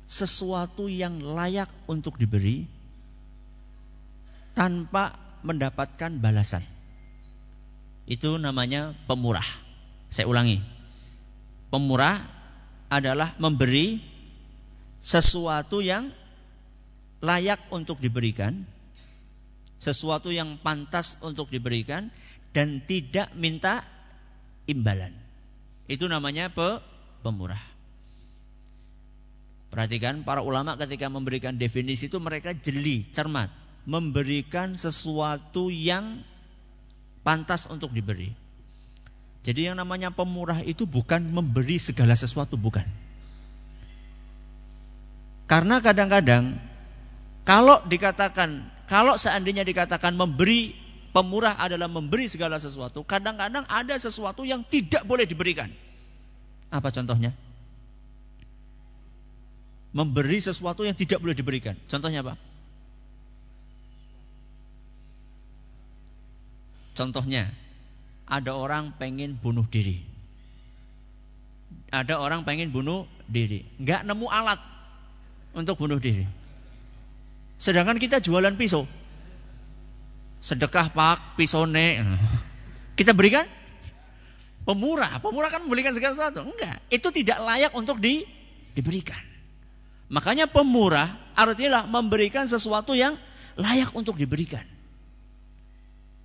[0.04, 2.68] sesuatu yang layak untuk diberi
[4.52, 6.60] tanpa mendapatkan balasan.
[8.04, 9.61] Itu namanya pemurah.
[10.12, 10.60] Saya ulangi.
[11.72, 12.20] Pemurah
[12.92, 13.96] adalah memberi
[15.00, 16.12] sesuatu yang
[17.24, 18.68] layak untuk diberikan,
[19.80, 22.12] sesuatu yang pantas untuk diberikan
[22.52, 23.88] dan tidak minta
[24.68, 25.16] imbalan.
[25.88, 26.84] Itu namanya pe
[27.24, 27.64] pemurah.
[29.72, 33.48] Perhatikan para ulama ketika memberikan definisi itu mereka jeli, cermat,
[33.88, 36.20] memberikan sesuatu yang
[37.24, 38.41] pantas untuk diberi.
[39.42, 42.86] Jadi yang namanya pemurah itu bukan memberi segala sesuatu, bukan.
[45.50, 46.62] Karena kadang-kadang
[47.42, 50.78] kalau dikatakan, kalau seandainya dikatakan memberi
[51.10, 55.68] pemurah adalah memberi segala sesuatu, kadang-kadang ada sesuatu yang tidak boleh diberikan.
[56.70, 57.34] Apa contohnya?
[59.92, 61.76] Memberi sesuatu yang tidak boleh diberikan.
[61.90, 62.38] Contohnya apa?
[66.96, 67.52] Contohnya,
[68.32, 70.00] ada orang pengen bunuh diri.
[71.92, 73.68] Ada orang pengen bunuh diri.
[73.76, 74.56] Nggak nemu alat
[75.52, 76.24] untuk bunuh diri.
[77.60, 78.88] Sedangkan kita jualan pisau.
[80.40, 82.00] Sedekah pak, pisone.
[82.96, 83.44] Kita berikan
[84.64, 85.20] pemurah.
[85.20, 86.48] Pemurah kan memberikan segala sesuatu.
[86.48, 86.80] Enggak.
[86.88, 88.24] Itu tidak layak untuk di,
[88.72, 89.20] diberikan.
[90.08, 93.20] Makanya pemurah artinya memberikan sesuatu yang
[93.60, 94.64] layak untuk diberikan.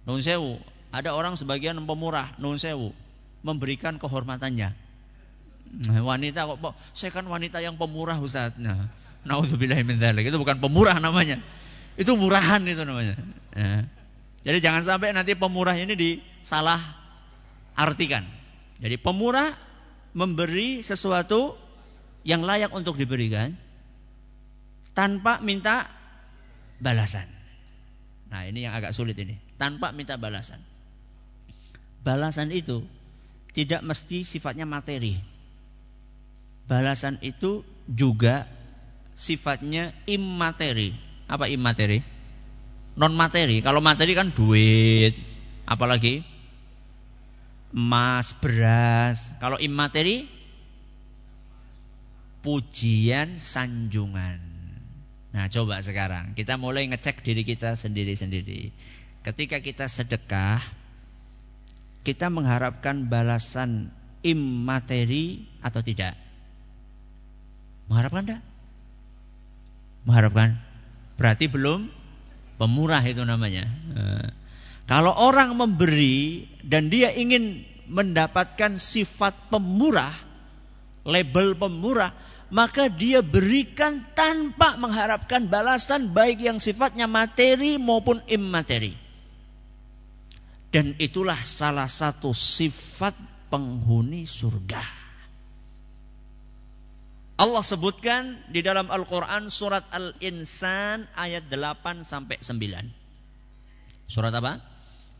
[0.07, 2.95] Nun sewu, ada orang sebagian pemurah, nun sewu,
[3.43, 4.71] memberikan kehormatannya.
[5.67, 8.55] Nah, wanita kok, saya kan wanita yang pemurah Ustaz.
[9.27, 11.43] Naudzubillah min Itu bukan pemurah namanya.
[11.99, 13.19] Itu murahan itu namanya.
[13.51, 13.83] Ya.
[14.47, 16.79] Jadi jangan sampai nanti pemurah ini disalah
[17.75, 18.23] artikan.
[18.79, 19.51] Jadi pemurah
[20.15, 21.59] memberi sesuatu
[22.23, 23.51] yang layak untuk diberikan
[24.95, 25.91] tanpa minta
[26.79, 27.27] balasan.
[28.31, 29.35] Nah, ini yang agak sulit ini.
[29.59, 30.63] Tanpa minta balasan
[32.07, 32.87] balasan itu
[33.51, 35.19] tidak mesti sifatnya materi.
[36.71, 38.47] Balasan itu juga
[39.11, 40.95] sifatnya imateri.
[41.27, 41.99] Apa imateri?
[42.95, 43.59] Non materi.
[43.59, 45.19] Kalau materi kan duit,
[45.67, 46.23] apalagi
[47.75, 49.35] emas, beras.
[49.43, 50.31] Kalau imateri
[52.39, 54.39] pujian sanjungan.
[55.35, 58.71] Nah, coba sekarang kita mulai ngecek diri kita sendiri-sendiri.
[59.27, 60.63] Ketika kita sedekah,
[62.07, 63.91] kita mengharapkan balasan
[64.23, 66.15] imateri atau tidak?
[67.91, 68.43] Mengharapkan tidak?
[70.07, 70.49] Mengharapkan?
[71.19, 71.91] Berarti belum
[72.55, 73.67] pemurah itu namanya.
[73.67, 74.27] Eh,
[74.87, 80.15] kalau orang memberi dan dia ingin mendapatkan sifat pemurah,
[81.03, 82.15] label pemurah,
[82.47, 89.06] maka dia berikan tanpa mengharapkan balasan baik yang sifatnya materi maupun imateri.
[90.77, 93.17] Dan itulah salah satu sifat
[93.49, 94.85] penghuni surga.
[97.41, 102.93] Allah sebutkan di dalam Al-Quran surat Al-Insan ayat 8 sampai 9.
[104.05, 104.61] Surat apa?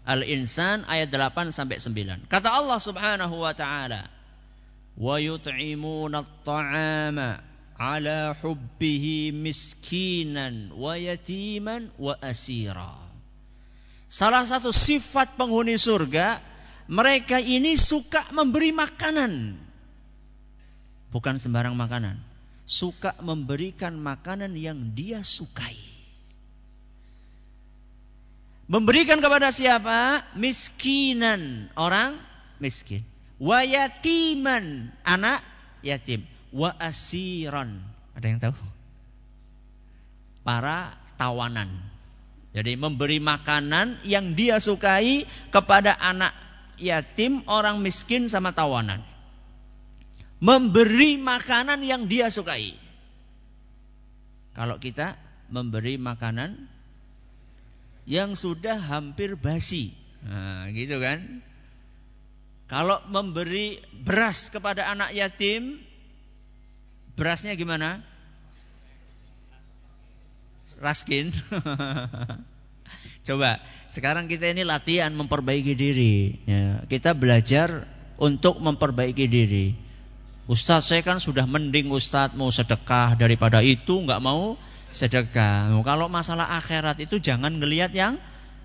[0.06, 2.30] Al-Insan ayat 8 sampai 9.
[2.30, 4.14] Kata Allah Subhanahu wa taala,
[4.94, 7.42] "Wa yut'imuna at-ta'ama
[7.82, 13.07] 'ala hubbihi miskinan wa yatiman wa asira."
[14.08, 16.40] Salah satu sifat penghuni surga,
[16.88, 19.60] mereka ini suka memberi makanan.
[21.12, 22.16] Bukan sembarang makanan.
[22.68, 25.76] Suka memberikan makanan yang dia sukai.
[28.68, 30.28] Memberikan kepada siapa?
[30.36, 32.20] Miskinan, orang
[32.60, 33.04] miskin.
[33.40, 35.44] Wayatiman, anak
[35.84, 36.28] yatim.
[36.52, 37.80] Wa asiran.
[38.16, 38.56] Ada yang tahu?
[40.44, 41.97] Para tawanan
[42.58, 46.34] jadi memberi makanan yang dia sukai kepada anak
[46.82, 49.06] yatim, orang miskin sama tawanan.
[50.42, 52.74] Memberi makanan yang dia sukai.
[54.58, 55.22] Kalau kita
[55.54, 56.66] memberi makanan
[58.10, 59.94] yang sudah hampir basi.
[60.26, 61.46] Nah, gitu kan?
[62.66, 65.78] Kalau memberi beras kepada anak yatim,
[67.14, 68.02] berasnya gimana?
[70.78, 71.34] Raskin.
[73.28, 73.60] Coba,
[73.92, 76.38] sekarang kita ini latihan memperbaiki diri.
[76.48, 79.76] Ya, kita belajar untuk memperbaiki diri.
[80.48, 84.56] Ustadz saya kan sudah mending Ustadz mau sedekah daripada itu nggak mau
[84.96, 85.76] sedekah.
[85.76, 88.16] Nah, kalau masalah akhirat itu jangan ngelihat yang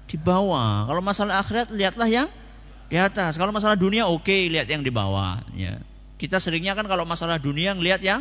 [0.06, 0.86] di bawah.
[0.86, 2.28] Kalau masalah akhirat lihatlah yang
[2.86, 3.34] di atas.
[3.34, 5.42] Kalau masalah dunia oke okay, lihat yang di bawah.
[5.58, 5.82] Ya.
[6.22, 8.20] Kita seringnya kan kalau masalah dunia ngelihat yang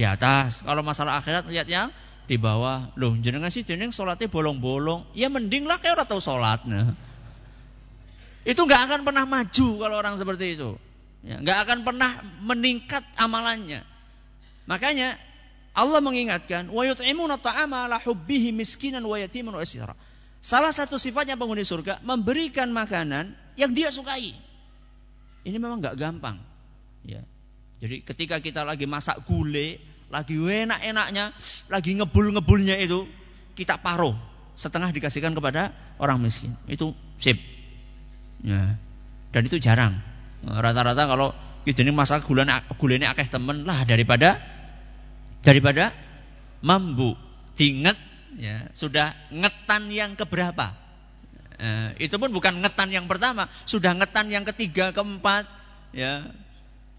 [0.00, 0.64] di atas.
[0.64, 1.92] Kalau masalah akhirat lihat yang
[2.26, 2.90] di bawah.
[2.98, 5.06] Loh, jenengan sih jeneng sholatnya bolong-bolong.
[5.14, 6.66] Ya mending lah kayak orang tahu sholat.
[6.66, 6.94] Nah.
[8.46, 10.78] Itu nggak akan pernah maju kalau orang seperti itu.
[11.26, 13.82] Ya, nggak akan pernah meningkat amalannya.
[14.70, 15.18] Makanya
[15.74, 16.86] Allah mengingatkan, wa
[17.36, 19.66] ta'ama ala hubbihi miskinan wa yatiman wa.
[20.38, 24.38] Salah satu sifatnya penghuni surga memberikan makanan yang dia sukai.
[25.42, 26.38] Ini memang nggak gampang.
[27.02, 27.26] Ya.
[27.82, 31.34] Jadi ketika kita lagi masak gulai, lagi enak-enaknya,
[31.66, 33.06] lagi ngebul-ngebulnya itu,
[33.58, 34.14] kita paruh.
[34.56, 36.56] Setengah dikasihkan kepada orang miskin.
[36.64, 37.36] Itu sip.
[38.40, 38.80] Ya.
[39.34, 40.00] Dan itu jarang.
[40.46, 44.38] Rata-rata kalau kita ini masak gula ini akeh temen lah daripada
[45.44, 45.92] daripada
[46.62, 47.18] mambu.
[47.56, 47.96] Diinget
[48.36, 50.76] ya, sudah ngetan yang keberapa.
[51.56, 55.48] Eh, itu pun bukan ngetan yang pertama, sudah ngetan yang ketiga, keempat,
[55.96, 56.28] ya,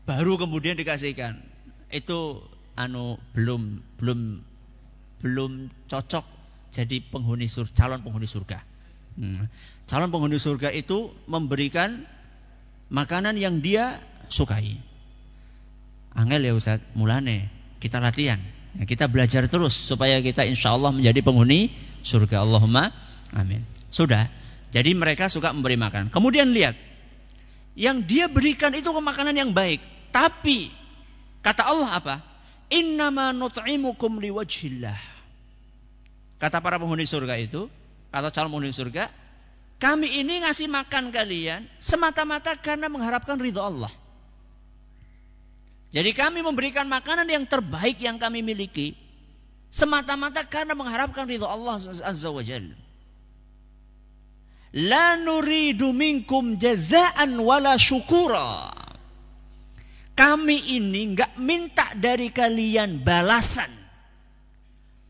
[0.09, 1.37] baru kemudian dikasihkan.
[1.93, 2.41] Itu
[2.77, 4.19] anu belum belum
[5.19, 5.51] belum
[5.89, 6.37] cocok
[6.77, 8.61] jadi penghuni surga, calon penghuni surga.
[9.17, 9.49] Hmm.
[9.89, 12.05] Calon penghuni surga itu memberikan
[12.93, 13.97] makanan yang dia
[14.29, 14.77] sukai.
[16.13, 17.49] Angel ya Ustaz, mulane
[17.81, 18.37] kita latihan.
[18.77, 21.73] Ya, kita belajar terus supaya kita insya Allah menjadi penghuni
[22.05, 22.45] surga.
[22.45, 22.93] Allahumma
[23.33, 23.65] amin.
[23.89, 24.29] Sudah.
[24.69, 26.13] Jadi mereka suka memberi makan.
[26.13, 26.77] Kemudian lihat.
[27.77, 29.81] Yang dia berikan itu makanan yang baik.
[30.09, 30.73] Tapi
[31.45, 32.15] kata Allah apa?
[32.67, 34.99] Innama nut'imukum liwajhillah.
[36.37, 37.71] Kata para penghuni surga itu,
[38.11, 39.09] kata calon penghuni surga,
[39.77, 43.89] kami ini ngasih makan kalian semata-mata karena mengharapkan ridho Allah.
[45.93, 48.93] Jadi kami memberikan makanan yang terbaik yang kami miliki
[49.71, 52.75] semata-mata karena mengharapkan ridho Allah Azza wa Jalla.
[54.75, 58.76] La nuridu minkum jazaan wala syukura.
[60.17, 63.69] Kami ini nggak minta dari kalian balasan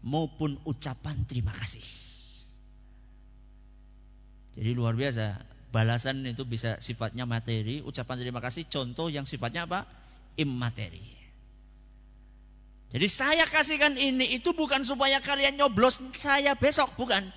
[0.03, 1.83] maupun ucapan terima kasih.
[4.59, 5.55] Jadi luar biasa.
[5.67, 9.83] Balasan itu bisa sifatnya materi, ucapan terima kasih contoh yang sifatnya apa?
[10.35, 11.03] Immateri.
[12.87, 17.27] Jadi saya kasihkan ini itu bukan supaya kalian nyoblos saya besok, bukan.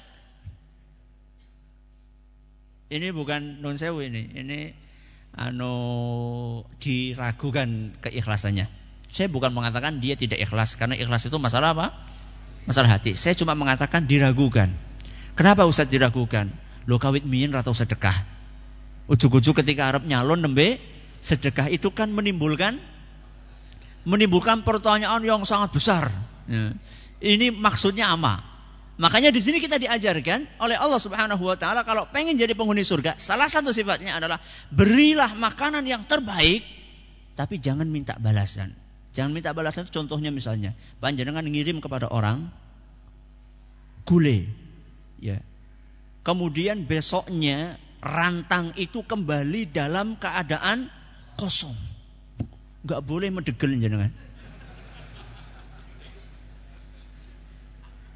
[2.90, 4.30] Ini bukan non sewu ini.
[4.30, 4.59] Ini
[5.35, 5.75] anu
[6.83, 8.66] diragukan keikhlasannya.
[9.11, 11.87] Saya bukan mengatakan dia tidak ikhlas karena ikhlas itu masalah apa?
[12.66, 13.19] Masalah hati.
[13.19, 14.71] Saya cuma mengatakan diragukan.
[15.35, 16.51] Kenapa Ustaz diragukan?
[16.87, 18.14] Lo kawit miin atau sedekah.
[19.11, 20.79] Ujuk-ujuk ketika Arab nyalon nembe
[21.19, 22.79] sedekah itu kan menimbulkan
[24.07, 26.05] menimbulkan pertanyaan yang sangat besar.
[26.47, 26.73] Ya.
[27.21, 28.49] Ini maksudnya apa?
[29.00, 33.16] Makanya di sini kita diajarkan oleh Allah Subhanahu wa taala kalau pengen jadi penghuni surga,
[33.16, 36.60] salah satu sifatnya adalah berilah makanan yang terbaik
[37.40, 38.76] tapi jangan minta balasan.
[39.16, 42.52] Jangan minta balasan contohnya misalnya, panjenengan ngirim kepada orang
[44.04, 44.44] gule
[45.24, 45.40] ya.
[46.20, 50.92] Kemudian besoknya rantang itu kembali dalam keadaan
[51.40, 51.72] kosong.
[52.84, 54.12] Enggak boleh mendegel jenengan.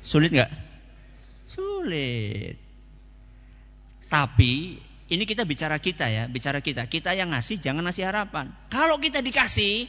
[0.05, 0.53] Sulit nggak?
[1.45, 2.57] Sulit.
[4.09, 4.79] Tapi
[5.13, 6.89] ini kita bicara kita ya, bicara kita.
[6.89, 8.51] Kita yang ngasih jangan ngasih harapan.
[8.73, 9.87] Kalau kita dikasih,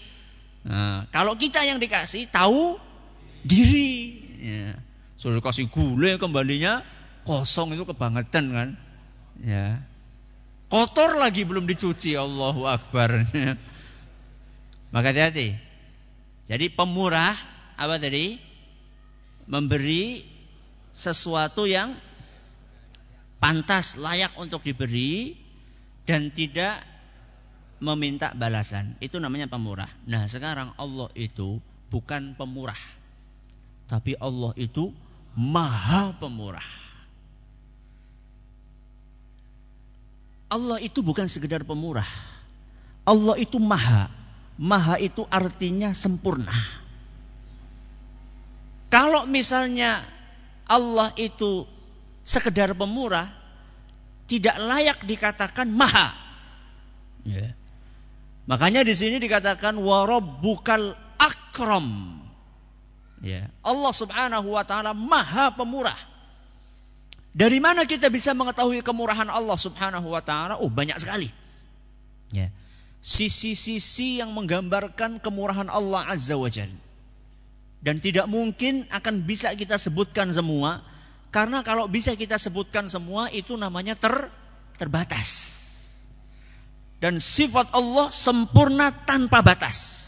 [0.67, 2.75] nah, kalau kita yang dikasih tahu
[3.45, 4.21] diri.
[4.41, 4.75] Ya.
[5.15, 6.83] Sudah kasih gula kembalinya
[7.23, 8.69] kosong itu kebangetan kan.
[9.39, 9.87] Ya.
[10.67, 13.23] Kotor lagi belum dicuci Allahu Akbar.
[14.93, 15.55] Maka hati-hati.
[16.45, 17.33] Jadi pemurah
[17.79, 18.37] apa tadi?
[19.45, 20.34] Memberi
[20.95, 21.99] sesuatu yang
[23.43, 25.35] pantas layak untuk diberi
[26.07, 26.79] dan tidak
[27.83, 28.95] meminta balasan.
[29.03, 29.91] Itu namanya pemurah.
[30.07, 31.59] Nah, sekarang Allah itu
[31.91, 32.79] bukan pemurah.
[33.91, 34.95] Tapi Allah itu
[35.35, 36.63] maha pemurah.
[40.47, 42.07] Allah itu bukan sekedar pemurah.
[43.03, 44.07] Allah itu maha.
[44.55, 46.55] Maha itu artinya sempurna.
[48.87, 50.14] Kalau misalnya
[50.65, 51.69] Allah itu
[52.25, 53.29] sekedar pemurah,
[54.25, 56.17] tidak layak dikatakan maha.
[57.25, 57.53] Ya.
[58.45, 59.77] Makanya di sini dikatakan
[60.41, 62.21] bukal akram.
[63.25, 65.97] Ya, Allah Subhanahu wa taala Maha Pemurah.
[67.33, 70.61] Dari mana kita bisa mengetahui kemurahan Allah Subhanahu wa taala?
[70.61, 71.33] Oh, banyak sekali.
[72.29, 72.53] Ya.
[73.01, 76.84] Sisi-sisi yang menggambarkan kemurahan Allah Azza wa Jalla.
[77.85, 80.81] Dan tidak mungkin akan bisa kita sebutkan semua
[81.29, 84.33] karena kalau bisa kita sebutkan semua itu namanya ter
[84.81, 85.53] terbatas.
[86.97, 90.01] Dan sifat Allah sempurna tanpa batas.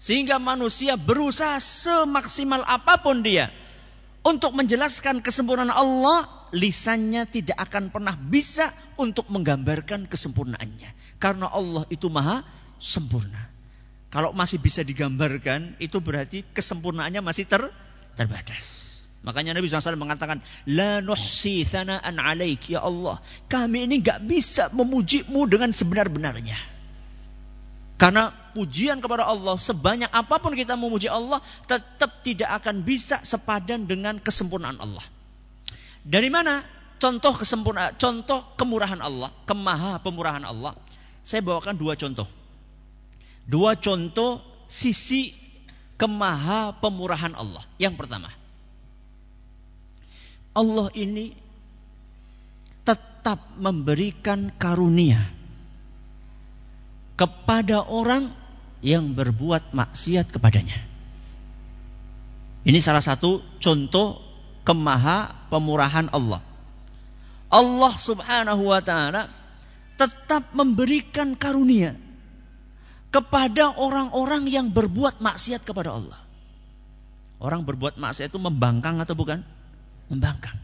[0.00, 3.52] Sehingga manusia berusaha semaksimal apa pun dia
[4.24, 11.20] untuk menjelaskan kesempurnaan Allah, lisannya tidak akan pernah bisa untuk menggambarkan kesempurnaannya.
[11.20, 12.40] Karena Allah itu maha
[12.80, 13.49] sempurna.
[14.10, 17.70] Kalau masih bisa digambarkan, itu berarti kesempurnaannya masih ter
[18.18, 18.90] terbatas.
[19.20, 23.22] Makanya Nabi SAW mengatakan, La nuhsi thana'an alaik, ya Allah.
[23.46, 26.58] Kami ini gak bisa memujimu dengan sebenar-benarnya.
[28.00, 33.84] Karena pujian kepada Allah, sebanyak apa pun kita memuji Allah, tetap tidak akan bisa sepadan
[33.84, 35.04] dengan kesempurnaan Allah.
[36.00, 36.64] Dari mana
[36.96, 40.72] contoh kesempurnaan, contoh kemurahan Allah, kemaha pemurahan Allah?
[41.20, 42.39] Saya bawakan dua contoh.
[43.50, 44.38] Dua contoh
[44.70, 45.34] sisi
[45.98, 47.66] kemaha pemurahan Allah.
[47.82, 48.30] Yang pertama,
[50.54, 51.34] Allah ini
[52.86, 55.18] tetap memberikan karunia
[57.18, 58.30] kepada orang
[58.86, 60.78] yang berbuat maksiat kepadanya.
[62.62, 64.22] Ini salah satu contoh
[64.62, 66.38] kemaha pemurahan Allah.
[67.50, 69.26] Allah Subhanahu wa taala
[69.98, 71.98] tetap memberikan karunia
[73.10, 76.18] kepada orang-orang yang berbuat maksiat kepada Allah.
[77.42, 79.42] Orang berbuat maksiat itu membangkang atau bukan?
[80.10, 80.58] Membangkang.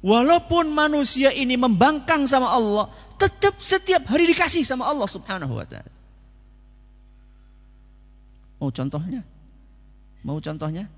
[0.00, 2.88] Walaupun manusia ini membangkang sama Allah,
[3.20, 5.92] tetap setiap hari dikasih sama Allah Subhanahu wa taala.
[8.60, 9.22] Mau contohnya?
[10.24, 10.88] Mau contohnya?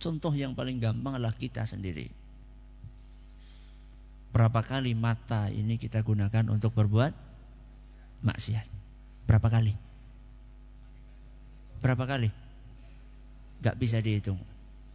[0.00, 2.12] Contoh yang paling gampang adalah kita sendiri.
[4.36, 7.33] Berapa kali mata ini kita gunakan untuk berbuat
[8.24, 8.66] maksiat?
[9.28, 9.76] Berapa kali?
[11.84, 12.32] Berapa kali?
[13.60, 14.40] Gak bisa dihitung.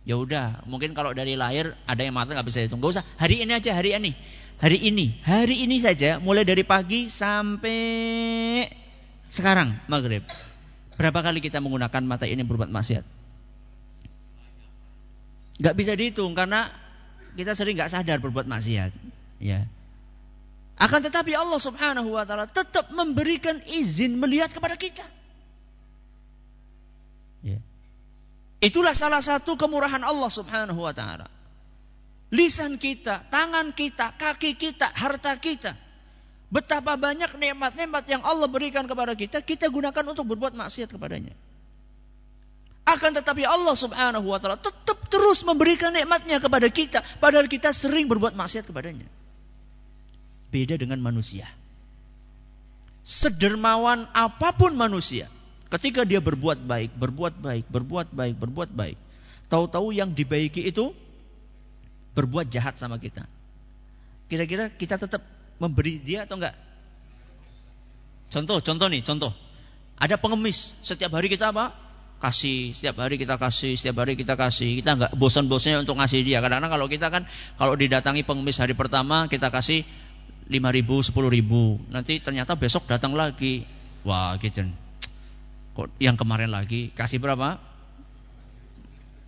[0.10, 2.82] Ya udah, mungkin kalau dari lahir ada yang mata nggak bisa hitung.
[2.82, 3.06] Gak usah.
[3.22, 4.18] Hari ini aja, hari ini,
[4.58, 6.18] hari ini, hari ini saja.
[6.18, 8.66] Mulai dari pagi sampai
[9.30, 10.26] sekarang maghrib.
[10.98, 13.06] Berapa kali kita menggunakan mata ini berbuat maksiat?
[15.60, 16.74] Gak bisa dihitung karena
[17.38, 18.92] kita sering nggak sadar berbuat maksiat.
[19.44, 19.70] Ya.
[20.80, 25.04] Akan tetapi Allah Subhanahu wa taala tetap memberikan izin melihat kepada kita.
[27.44, 27.60] Ya.
[28.64, 31.28] Itulah salah satu kemurahan Allah Subhanahu wa taala.
[32.32, 35.76] Lisan kita, tangan kita, kaki kita, harta kita.
[36.48, 41.36] Betapa banyak nikmat-nikmat yang Allah berikan kepada kita, kita gunakan untuk berbuat maksiat kepadanya.
[42.88, 48.08] Akan tetapi Allah Subhanahu wa taala tetap terus memberikan nikmatnya kepada kita, padahal kita sering
[48.08, 49.12] berbuat maksiat kepadanya.
[50.50, 51.46] Beda dengan manusia.
[53.06, 55.30] Sedermawan apa pun manusia,
[55.70, 58.98] Ketika dia berbuat baik, berbuat baik, berbuat baik, berbuat baik.
[59.54, 60.98] Tahu-tahu yang dibaiki itu
[62.18, 63.30] berbuat jahat sama kita.
[64.26, 65.22] Kira-kira kita tetap
[65.62, 66.58] memberi dia atau enggak?
[68.34, 69.30] Contoh, contoh nih, contoh.
[70.02, 71.78] Ada pengemis, setiap hari kita apa?
[72.18, 74.82] Kasih, setiap hari kita kasih, setiap hari kita kasih.
[74.82, 76.42] Kita enggak bosan-bosannya untuk ngasih dia.
[76.42, 77.30] Kadang-kadang kalau kita kan,
[77.62, 79.86] kalau didatangi pengemis hari pertama, kita kasih
[80.50, 81.78] 5 ribu, 10 ribu.
[81.94, 83.64] Nanti ternyata besok datang lagi.
[84.02, 84.66] Wah, gitu
[86.02, 87.62] yang kemarin lagi kasih berapa?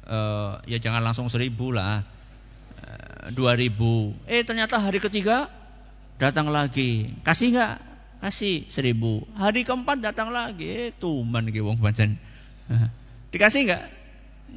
[0.04, 2.04] Uh, ya jangan langsung seribu lah,
[2.84, 4.12] uh, dua ribu.
[4.28, 5.48] Eh ternyata hari ketiga
[6.20, 7.76] datang lagi, kasih nggak?
[8.20, 9.24] Kasih seribu.
[9.38, 11.80] Hari keempat datang lagi, eh tuman ki wong.
[13.32, 13.84] Dikasih nggak?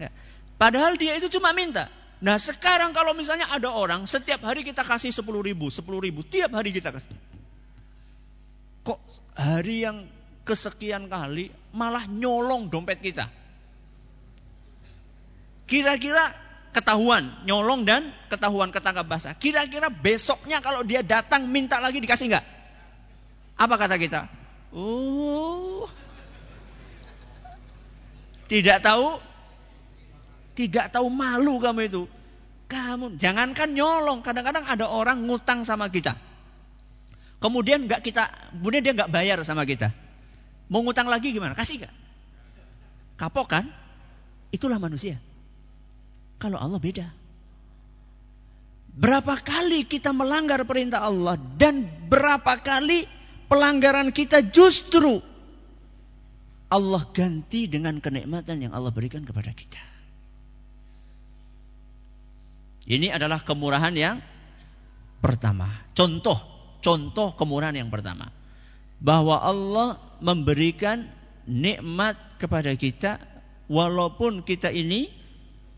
[0.01, 0.13] Nggak.
[0.59, 1.87] Padahal dia itu cuma minta.
[2.25, 6.57] Nah sekarang kalau misalnya ada orang setiap hari kita kasih sepuluh ribu, sepuluh ribu, tiap
[6.57, 7.13] hari kita kasih.
[8.81, 8.97] Kok
[9.37, 10.09] hari yang
[10.49, 13.29] kesekian kali malah nyolong dompet kita.
[15.69, 16.33] Kira-kira
[16.73, 19.37] ketahuan nyolong dan ketahuan ketangkap basah.
[19.37, 22.47] Kira-kira besoknya kalau dia datang minta lagi dikasih nggak?
[23.61, 24.33] Apa kata kita?
[24.73, 25.87] Oh,
[28.49, 29.21] tidak tahu,
[30.55, 32.03] tidak tahu malu kamu itu.
[32.71, 36.17] Kamu jangankan nyolong, kadang-kadang ada orang ngutang sama kita.
[37.43, 39.93] Kemudian nggak kita, kemudian dia nggak bayar sama kita.
[40.73, 41.53] Mau ngutang lagi gimana?
[41.53, 41.93] Kasih gak?
[43.21, 43.69] Kapok kan?
[44.49, 45.21] Itulah manusia.
[46.41, 47.07] Kalau Allah beda.
[48.95, 53.05] Berapa kali kita melanggar perintah Allah dan berapa kali
[53.51, 55.19] pelanggaran kita justru
[56.71, 59.94] Allah ganti dengan kenikmatan yang Allah berikan kepada kita.
[62.85, 64.21] Ini adalah kemurahan yang
[65.25, 65.73] pertama.
[65.97, 66.37] Contoh,
[66.85, 68.29] contoh kemurahan yang pertama.
[69.01, 71.09] Bahwa Allah memberikan
[71.49, 73.21] nikmat kepada kita
[73.69, 75.09] walaupun kita ini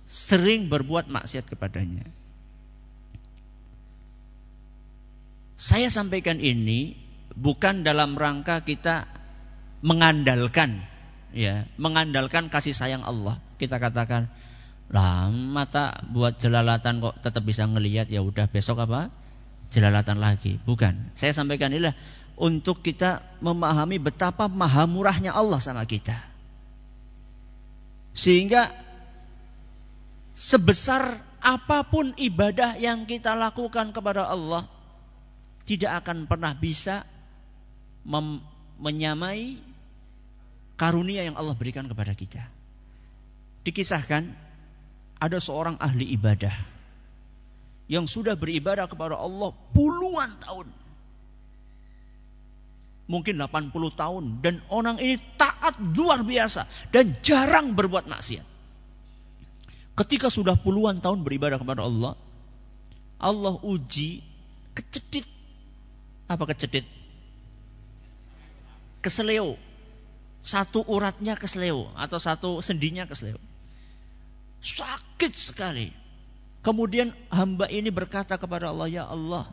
[0.06, 2.06] sering berbuat maksiat kepadanya.
[5.56, 6.94] Saya sampaikan ini
[7.34, 9.08] bukan dalam rangka kita
[9.80, 10.84] mengandalkan
[11.32, 13.40] ya, mengandalkan kasih sayang Allah.
[13.56, 14.28] Kita katakan,
[14.86, 19.10] lah mata buat jelalatan kok tetap bisa ngelihat ya udah besok apa?
[19.74, 20.62] Jelalatan lagi.
[20.62, 21.10] Bukan.
[21.18, 21.98] Saya sampaikan inilah
[22.38, 26.14] untuk kita memahami betapa maha murahnya Allah sama kita.
[28.14, 28.70] Sehingga
[30.38, 34.64] sebesar apa pun ibadah yang kita lakukan kepada Allah
[35.66, 37.02] tidak akan pernah bisa
[38.78, 39.58] menyamai
[40.78, 42.46] karunia yang Allah berikan kepada kita.
[43.66, 44.45] Dikisahkan
[45.16, 46.52] ada seorang ahli ibadah
[47.86, 50.68] yang sudah beribadah kepada Allah puluhan tahun.
[53.06, 58.42] Mungkin 80 tahun dan orang ini taat luar biasa dan jarang berbuat maksiat.
[59.96, 62.18] Ketika sudah puluhan tahun beribadah kepada Allah,
[63.16, 64.20] Allah uji
[64.76, 65.24] kecedit.
[66.26, 66.84] Apa kecedit?
[69.00, 69.54] Keseleo.
[70.42, 73.38] Satu uratnya keseleo atau satu sendinya keseleo.
[74.60, 75.92] Sakit sekali.
[76.66, 79.46] Kemudian hamba ini berkata kepada Allah, Ya Allah,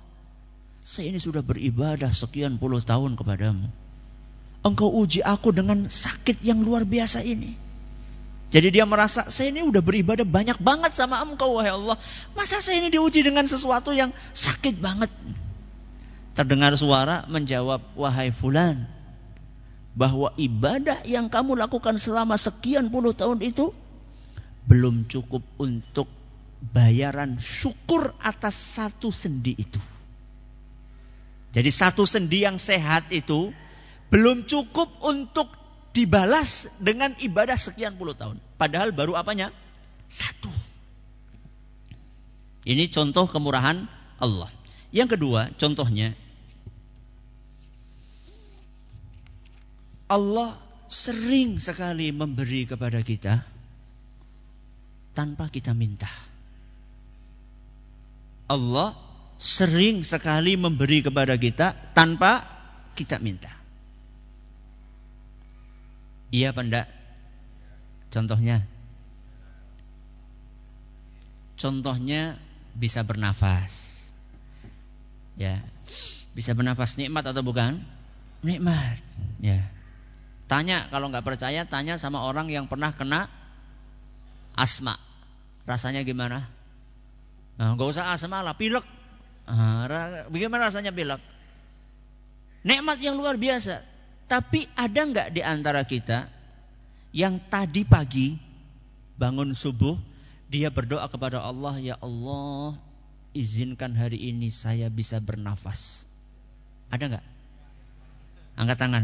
[0.81, 3.69] saya ini sudah beribadah sekian puluh tahun kepadamu.
[4.63, 7.53] Engkau uji aku dengan sakit yang luar biasa ini.
[8.53, 11.97] Jadi dia merasa saya ini udah beribadah banyak banget sama engkau wahai Allah.
[12.37, 15.09] Masa saya ini diuji dengan sesuatu yang sakit banget?
[16.37, 18.85] Terdengar suara menjawab wahai fulan.
[19.97, 23.73] Bahwa ibadah yang kamu lakukan selama sekian puluh tahun itu
[24.63, 26.07] belum cukup untuk
[26.71, 29.81] bayaran syukur atas satu sendi itu.
[31.53, 33.51] Jadi satu sendi yang sehat itu
[34.09, 35.51] belum cukup untuk
[35.93, 38.41] dibalas dengan ibadah sekian puluh tahun.
[38.57, 39.53] Padahal baru apanya?
[40.09, 40.49] Satu.
[42.63, 43.85] Ini contoh kemurahan
[44.17, 44.49] Allah.
[44.89, 46.15] Yang kedua, contohnya
[50.07, 50.55] Allah
[50.87, 53.52] sering sekali memberi kepada kita
[55.13, 56.09] tanpa kita minta.
[58.49, 58.93] Allah
[59.39, 62.45] sering sekali memberi kepada kita tanpa
[62.93, 63.49] kita minta.
[66.33, 66.65] Iya apa?
[68.09, 68.65] Contohnya
[71.63, 72.35] Contohnya
[72.75, 74.11] bisa bernafas.
[75.39, 75.63] Ya.
[76.35, 77.79] Bisa bernafas nikmat atau bukan?
[78.43, 78.99] Nikmat.
[79.39, 79.71] Ya.
[80.51, 83.31] Tanya kalau nggak percaya tanya sama orang yang pernah kena
[84.53, 84.97] asma.
[85.63, 86.49] Rasanya gimana?
[87.57, 88.83] Nah, gak usah asma lah, pilek.
[89.45, 89.85] Nah,
[90.31, 91.21] bagaimana rasanya pilek?
[92.63, 93.83] Nikmat yang luar biasa.
[94.31, 96.31] Tapi ada nggak di antara kita
[97.11, 98.39] yang tadi pagi
[99.19, 99.99] bangun subuh
[100.47, 102.79] dia berdoa kepada Allah, ya Allah
[103.33, 106.05] izinkan hari ini saya bisa bernafas.
[106.93, 107.25] Ada nggak?
[108.57, 109.03] Angkat tangan.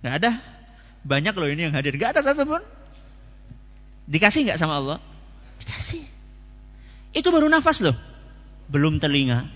[0.00, 0.30] Nggak ada?
[1.04, 1.94] Banyak loh ini yang hadir.
[1.94, 2.64] Nggak ada satupun.
[4.12, 4.98] Dikasih nggak sama Allah?
[5.64, 6.04] Dikasih.
[7.16, 7.96] Itu baru nafas loh.
[8.68, 9.48] Belum telinga.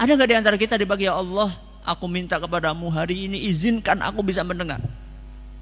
[0.00, 1.52] Ada nggak di antara kita dibagi ya Allah?
[1.84, 4.80] Aku minta kepadamu hari ini izinkan aku bisa mendengar.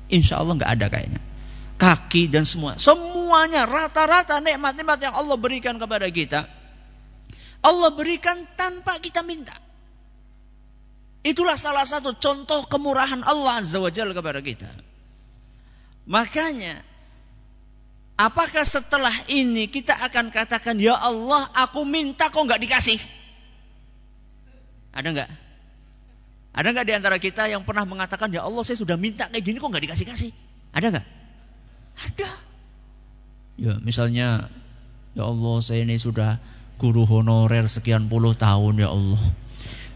[0.06, 1.20] Insya Allah nggak ada kayaknya.
[1.74, 2.78] Kaki dan semua.
[2.78, 6.46] Semuanya rata-rata nikmat-nikmat yang Allah berikan kepada kita.
[7.66, 9.58] Allah berikan tanpa kita minta.
[11.26, 14.70] Itulah salah satu contoh kemurahan Allah Azza wa Jalla kepada kita.
[16.04, 16.84] Makanya
[18.14, 23.02] Apakah setelah ini kita akan katakan, Ya Allah, aku minta kok nggak dikasih?
[24.94, 25.30] Ada nggak?
[26.54, 29.58] Ada nggak di antara kita yang pernah mengatakan ya Allah saya sudah minta kayak gini
[29.58, 30.30] kok nggak dikasih kasih?
[30.70, 31.06] Ada nggak?
[31.98, 32.30] Ada.
[33.58, 34.54] Ya misalnya
[35.18, 36.38] ya Allah saya ini sudah
[36.78, 39.18] guru honorer sekian puluh tahun ya Allah.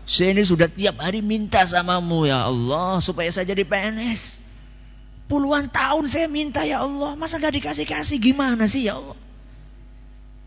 [0.02, 4.42] Saya ini sudah tiap hari minta samamu ya Allah supaya saya jadi PNS.
[5.28, 9.18] Puluhan tahun saya minta ya Allah, masa gak dikasih-kasih gimana sih ya Allah?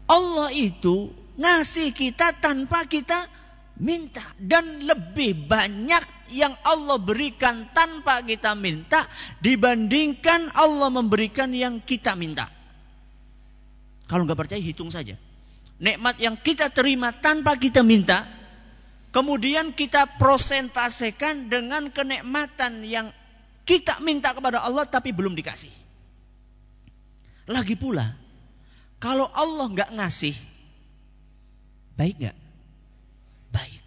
[0.09, 3.29] Allah itu ngasih kita tanpa kita
[3.77, 6.03] minta dan lebih banyak
[6.33, 9.05] yang Allah berikan tanpa kita minta
[9.39, 12.49] dibandingkan Allah memberikan yang kita minta.
[14.09, 15.15] Kalau nggak percaya hitung saja.
[15.81, 18.27] Nikmat yang kita terima tanpa kita minta,
[19.15, 23.09] kemudian kita prosentasekan dengan kenikmatan yang
[23.61, 25.71] Kita minta kepada Allah tapi belum dikasih.
[27.49, 28.15] Lagi pula,
[29.01, 30.35] kalau Allah nggak ngasih,
[31.97, 32.37] baik nggak?
[33.49, 33.85] Baik.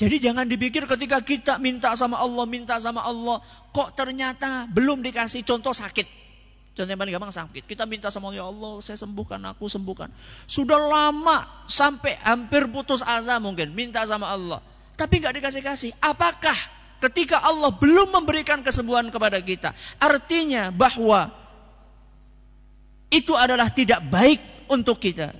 [0.00, 3.44] Jadi jangan dipikir ketika kita minta sama Allah, minta sama Allah,
[3.76, 6.24] kok ternyata belum dikasih contoh sakit.
[6.72, 7.68] Contoh yang paling gampang sakit.
[7.68, 10.08] Kita minta sama Allah, ya Allah saya sembuhkan, aku sembuhkan.
[10.48, 13.76] Sudah lama sampai hampir putus asa mungkin.
[13.76, 14.64] Minta sama Allah.
[14.96, 15.92] Tapi nggak dikasih-kasih.
[16.00, 16.56] Apakah
[17.02, 19.74] ketika Allah belum memberikan kesembuhan kepada kita.
[19.98, 21.34] Artinya bahwa
[23.10, 24.40] itu adalah tidak baik
[24.70, 25.34] untuk kita.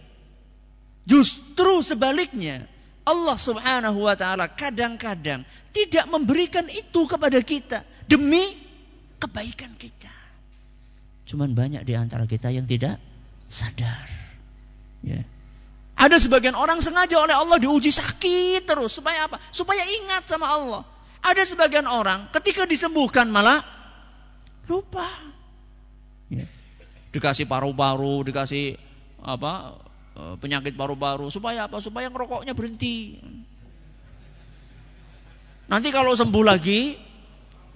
[1.07, 2.67] Justru sebaliknya.
[3.03, 5.43] Allah subhanahu wa ta'ala kadang-kadang
[5.75, 7.83] tidak memberikan itu kepada kita.
[8.07, 8.55] Demi
[9.19, 10.11] kebaikan kita.
[11.27, 13.03] Cuman banyak di antara kita yang tidak
[13.51, 14.07] sadar.
[15.03, 15.27] Ya.
[15.99, 18.95] Ada sebagian orang sengaja oleh Allah diuji sakit terus.
[18.95, 19.43] Supaya apa?
[19.51, 20.87] Supaya ingat sama Allah.
[21.23, 23.63] Ada sebagian orang ketika disembuhkan malah
[24.67, 25.07] lupa.
[26.27, 26.51] Ya.
[27.15, 28.75] Dikasih paru-paru, dikasih
[29.23, 29.79] apa
[30.19, 31.31] eh, penyakit paru-paru.
[31.31, 31.79] Supaya apa?
[31.79, 33.23] Supaya ngerokoknya berhenti.
[35.71, 36.99] Nanti kalau sembuh lagi,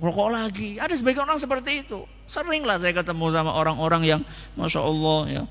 [0.02, 0.76] rokok lagi.
[0.76, 2.04] Ada sebagian orang seperti itu.
[2.26, 4.20] Seringlah saya ketemu sama orang-orang yang
[4.58, 5.42] Masya Allah ya.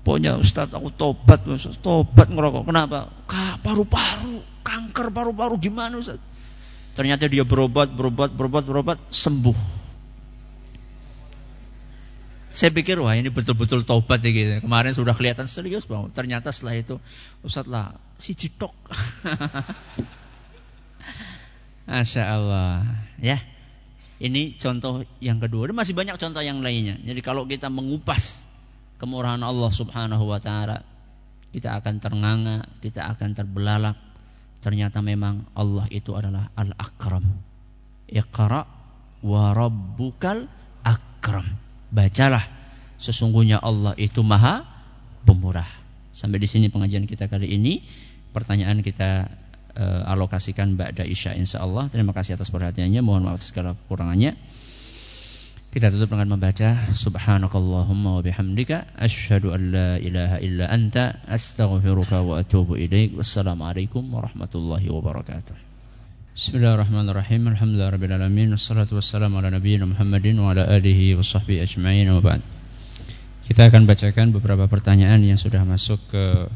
[0.00, 1.76] Pokoknya Ustadz aku tobat, Ustaz.
[1.76, 2.64] tobat ngerokok.
[2.64, 3.12] Kenapa?
[3.60, 6.16] Paru-paru, kanker paru-paru gimana Ustaz?
[7.00, 9.56] Ternyata dia berobat, berobat, berobat, berobat, sembuh.
[12.52, 14.60] Saya pikir wah ini betul-betul tobat ya gitu.
[14.60, 17.00] Kemarin sudah kelihatan serius bahwa ternyata setelah itu
[17.40, 18.76] Ustaz lah si citok.
[21.88, 22.84] Masya Allah.
[23.16, 23.40] Ya.
[24.20, 25.72] Ini contoh yang kedua.
[25.72, 27.00] Dan masih banyak contoh yang lainnya.
[27.00, 28.44] Jadi kalau kita mengupas
[29.00, 30.84] kemurahan Allah Subhanahu wa taala,
[31.56, 34.09] kita akan ternganga, kita akan terbelalak.
[34.60, 37.24] Ternyata memang Allah itu adalah Al-Akram.
[38.10, 38.68] Iqra
[39.24, 40.48] wa rabbukal
[40.84, 41.46] akram.
[41.92, 42.44] Bacalah
[43.00, 44.64] sesungguhnya Allah itu Maha
[45.24, 45.68] Pemurah.
[46.10, 47.84] Sampai di sini pengajian kita kali ini.
[48.30, 49.26] Pertanyaan kita
[49.74, 51.90] uh, alokasikan Ba'da Isya Allah.
[51.90, 53.00] Terima kasih atas perhatiannya.
[53.02, 54.38] Mohon maaf segala kekurangannya.
[55.70, 62.42] Kita tutup dengan membaca Subhanakallahumma wa bihamdika asyhadu an la ilaha illa anta astaghfiruka wa
[62.42, 63.14] atubu ilaik.
[63.14, 65.54] Wassalamualaikum warahmatullahi wabarakatuh.
[66.34, 67.54] Bismillahirrahmanirrahim.
[67.54, 68.50] Alhamdulillahirabbil alamin.
[68.58, 72.42] Wassalatu wassalamu ala nabiyyina Muhammadin wa ala alihi wa sahbihi ajma'in wa ba'd.
[73.46, 76.50] Kita akan bacakan beberapa pertanyaan yang sudah masuk ke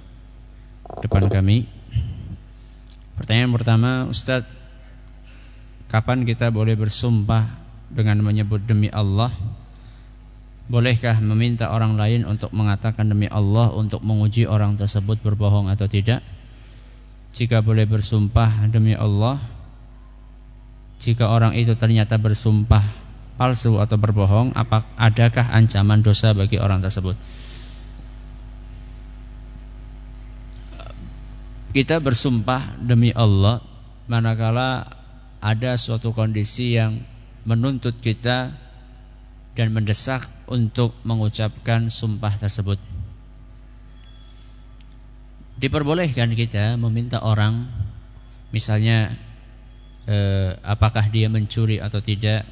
[1.07, 1.71] depan kami.
[3.15, 4.51] Pertanyaan pertama, Ustadz,
[5.87, 7.64] kapan kita boleh bersumpah
[7.95, 9.31] dengan menyebut demi Allah?
[10.67, 16.25] Bolehkah meminta orang lain untuk mengatakan demi Allah untuk menguji orang tersebut berbohong atau tidak?
[17.35, 19.39] Jika boleh bersumpah demi Allah,
[20.99, 22.83] jika orang itu ternyata bersumpah
[23.39, 27.19] palsu atau berbohong, apa adakah ancaman dosa bagi orang tersebut?
[31.75, 33.59] kita bersumpah demi Allah
[34.07, 34.95] manakala
[35.43, 37.03] ada suatu kondisi yang
[37.45, 38.53] menuntut kita
[39.55, 42.81] dan mendesak untuk mengucapkan sumpah tersebut.
[45.55, 47.71] Diperbolehkan kita meminta orang
[48.51, 49.15] misalnya
[50.11, 52.43] eh, apakah dia mencuri atau tidak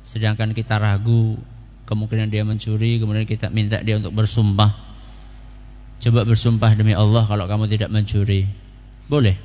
[0.00, 1.36] sedangkan kita ragu
[1.84, 4.90] kemungkinan dia mencuri kemudian kita minta dia untuk bersumpah
[6.00, 8.48] Coba bersumpah demi Allah kalau kamu tidak mencuri.
[9.04, 9.36] Boleh.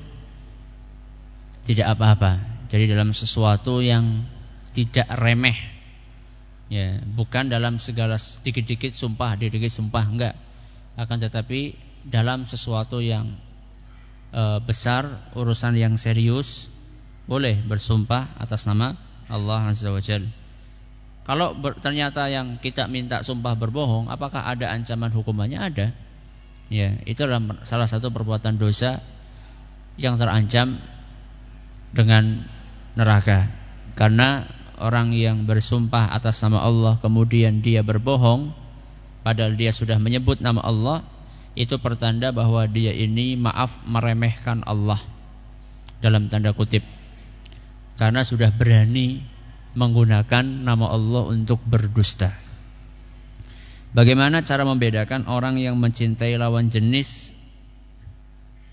[1.67, 2.39] Tidak apa-apa.
[2.71, 4.23] Jadi dalam sesuatu yang
[4.76, 5.55] tidak remeh.
[6.67, 10.36] Ya, bukan dalam segala sedikit-dikit sumpah, sedikit sumpah enggak.
[10.99, 13.39] Akan tetapi dalam sesuatu yang
[14.36, 16.67] e, besar, urusan yang serius,
[17.26, 18.99] boleh bersumpah atas nama
[19.32, 20.30] Allah Azza wa Jalla.
[21.26, 25.57] Kalau ber, ternyata yang kita minta sumpah berbohong, apakah ada ancaman hukumannya?
[25.57, 25.88] Ada.
[26.69, 29.01] Ya, itu adalah salah satu perbuatan dosa
[29.97, 30.82] yang terancam
[31.93, 32.45] dengan
[32.93, 33.49] neraka.
[33.97, 34.45] Karena
[34.80, 38.51] orang yang bersumpah atas nama Allah kemudian dia berbohong
[39.26, 41.03] padahal dia sudah menyebut nama Allah
[41.55, 44.99] itu pertanda bahwa dia ini maaf meremehkan Allah
[46.03, 46.84] dalam tanda kutip
[47.95, 49.23] karena sudah berani
[49.76, 52.32] menggunakan nama Allah untuk berdusta.
[53.95, 57.32] Bagaimana cara membedakan orang yang mencintai lawan jenis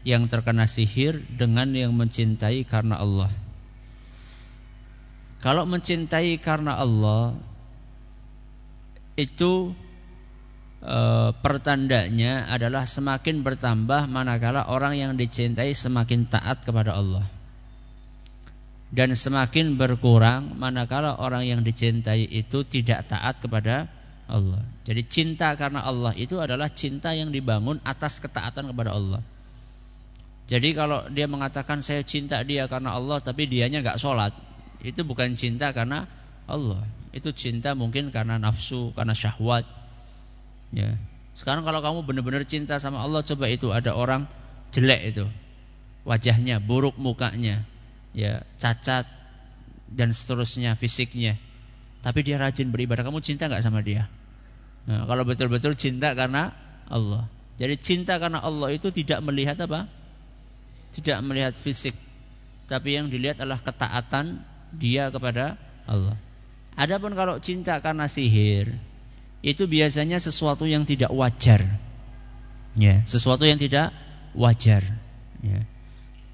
[0.03, 3.31] yang terkena sihir dengan yang mencintai karena Allah?
[5.43, 7.35] Kalau mencintai karena Allah
[9.19, 9.75] itu
[10.79, 10.99] e,
[11.43, 17.27] pertandanya adalah semakin bertambah manakala orang yang dicintai semakin taat kepada Allah.
[18.93, 23.89] dan semakin berkurang manakala orang yang dicintai itu tidak taat kepada
[24.29, 24.61] Allah.
[24.85, 29.25] Jadi cinta karena Allah itu adalah cinta yang dibangun atas ketaatan kepada Allah.
[30.45, 34.37] Jadi kalau dia mengatakan saya cinta dia karena Allah tapi dianya nggak sholat,
[34.83, 36.11] itu bukan cinta karena
[36.51, 36.83] Allah.
[37.15, 39.65] Itu cinta mungkin karena nafsu, karena syahwat.
[40.75, 40.99] Ya.
[41.33, 44.29] Sekarang kalau kamu benar-benar cinta sama Allah, coba itu ada orang
[44.73, 45.27] jelek itu,
[46.05, 47.65] wajahnya buruk mukanya,
[48.13, 49.09] ya cacat
[49.89, 51.37] dan seterusnya fisiknya.
[52.03, 53.07] Tapi dia rajin beribadah.
[53.07, 54.11] Kamu cinta nggak sama dia?
[54.91, 56.51] Nah, kalau betul-betul cinta karena
[56.91, 57.31] Allah.
[57.61, 59.87] Jadi cinta karena Allah itu tidak melihat apa?
[60.91, 61.95] Tidak melihat fisik.
[62.67, 66.17] Tapi yang dilihat adalah ketaatan dia kepada Allah.
[66.73, 68.73] Adapun kalau cinta karena sihir,
[69.45, 71.67] itu biasanya sesuatu yang tidak wajar.
[72.73, 73.93] Ya, sesuatu yang tidak
[74.33, 74.81] wajar.
[75.45, 75.69] Ya.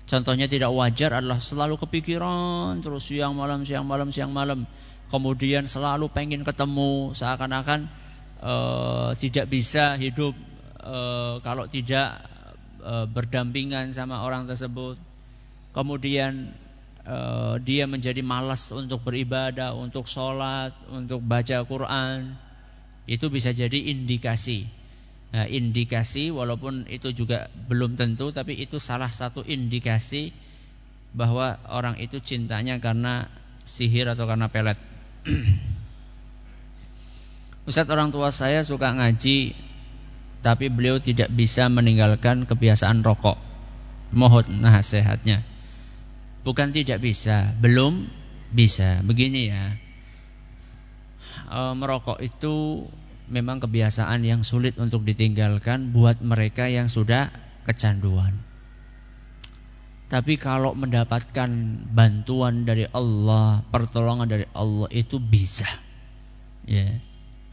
[0.09, 4.65] Contohnya tidak wajar adalah selalu kepikiran terus siang malam siang malam siang malam.
[5.09, 7.89] Kemudian selalu pengen ketemu seakan-akan
[8.45, 10.37] uh, tidak bisa hidup
[10.81, 12.25] uh, kalau tidak
[12.85, 14.97] uh, berdampingan sama orang tersebut.
[15.77, 16.53] Kemudian
[17.09, 22.37] uh, dia menjadi malas untuk beribadah, untuk sholat, untuk baca Quran,
[23.09, 24.69] itu bisa jadi indikasi.
[25.29, 30.33] Nah, indikasi walaupun itu juga belum tentu, tapi itu salah satu indikasi
[31.17, 33.33] bahwa orang itu cintanya karena
[33.65, 34.77] sihir atau karena pelet.
[37.69, 39.53] Ustadz orang tua saya suka ngaji
[40.41, 43.37] tapi beliau tidak bisa meninggalkan kebiasaan rokok.
[44.15, 45.45] Mohon nasihatnya.
[46.47, 48.09] Bukan tidak bisa, belum
[48.55, 49.01] bisa.
[49.05, 49.75] Begini ya.
[51.49, 52.87] E, merokok itu
[53.29, 57.31] memang kebiasaan yang sulit untuk ditinggalkan buat mereka yang sudah
[57.69, 58.39] kecanduan.
[60.09, 61.51] Tapi kalau mendapatkan
[61.93, 65.69] bantuan dari Allah, pertolongan dari Allah itu bisa.
[66.65, 67.05] Ya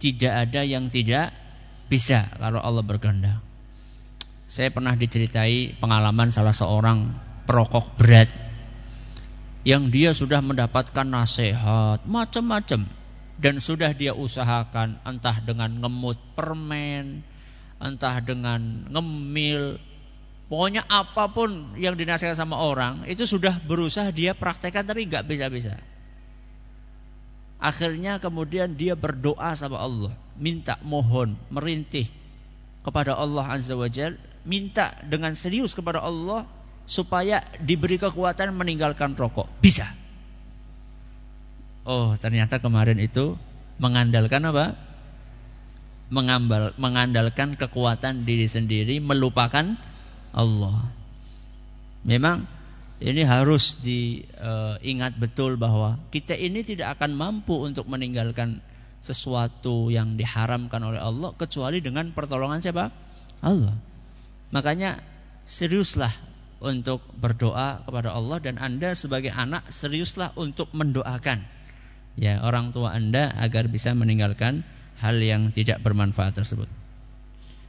[0.05, 1.33] tidak ada yang tidak
[1.88, 3.41] bisa kalau Allah berkehendak.
[4.45, 7.17] Saya pernah diceritai pengalaman salah seorang
[7.49, 8.29] perokok berat
[9.66, 12.86] yang dia sudah mendapatkan nasihat macam-macam
[13.41, 17.26] dan sudah dia usahakan entah dengan ngemut permen,
[17.82, 19.82] entah dengan ngemil,
[20.47, 25.82] pokoknya apa pun yang dinasihatkan sama orang itu sudah berusaha dia praktekkan tapi nggak bisa-bisa.
[27.57, 32.05] Akhirnya kemudian dia berdoa sama Allah, minta mohon, merintih
[32.86, 33.89] kepada Allah Azza wa
[34.45, 36.45] minta dengan serius kepada Allah
[36.86, 39.49] supaya diberi kekuatan meninggalkan rokok.
[39.61, 39.89] Bisa.
[41.86, 43.38] Oh, ternyata kemarin itu
[43.77, 44.73] mengandalkan apa?
[46.09, 49.77] Mengambal, mengandalkan kekuatan diri sendiri, melupakan
[50.33, 50.89] Allah.
[52.05, 52.45] Memang
[53.01, 58.61] ini harus diingat uh, betul bahwa kita ini tidak akan mampu untuk meninggalkan
[59.01, 62.89] sesuatu yang diharamkan oleh Allah kecuali dengan pertolongan siapa?
[63.45, 63.77] Allah.
[64.49, 65.01] Makanya
[65.45, 66.13] seriuslah
[66.66, 71.55] untuk berdoa kepada Allah dan Anda sebagai anak seriuslah untuk mendoakan
[72.16, 74.63] ya orang tua Anda agar bisa meninggalkan
[74.99, 76.72] hal yang tidak bermanfaat tersebut.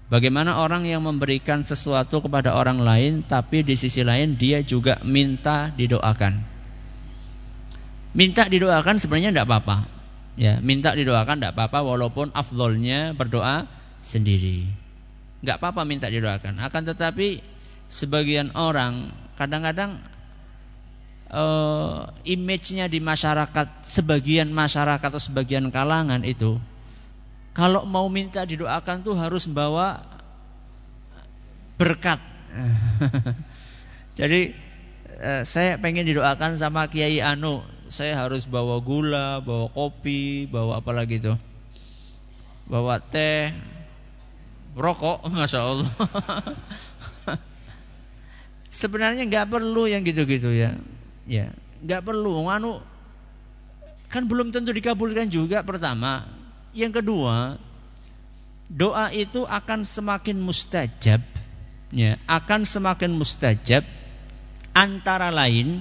[0.07, 5.75] Bagaimana orang yang memberikan sesuatu kepada orang lain tapi di sisi lain dia juga minta
[5.75, 6.55] didoakan.
[8.15, 9.77] Minta didoakan sebenarnya tidak apa-apa.
[10.39, 13.67] Ya, minta didoakan tidak apa-apa walaupun afdolnya berdoa
[13.99, 14.71] sendiri.
[15.43, 16.63] Nggak apa-apa minta didoakan.
[16.63, 17.43] Akan tetapi
[17.87, 20.03] sebagian orang kadang-kadang
[21.31, 26.59] uh, image-nya di masyarakat, sebagian masyarakat atau sebagian kalangan itu
[27.57, 30.05] kalau mau minta didoakan tuh harus bawa
[31.81, 32.21] berkat.
[34.21, 34.53] Jadi
[35.17, 40.93] eh, saya pengen didoakan sama Kiai Anu, saya harus bawa gula, bawa kopi, bawa apa
[40.93, 41.41] lagi tuh?
[42.69, 43.57] Bawa teh,
[44.77, 45.91] rokok, masya Allah.
[48.77, 50.77] Sebenarnya nggak perlu yang gitu-gitu ya,
[51.25, 51.49] ya
[51.81, 52.45] nggak perlu.
[52.45, 52.85] Anu
[54.13, 56.29] kan belum tentu dikabulkan juga pertama.
[56.77, 57.57] Yang kedua,
[58.69, 61.25] doa itu akan semakin mustajab,
[61.89, 63.89] ya, akan semakin mustajab
[64.77, 65.81] antara lain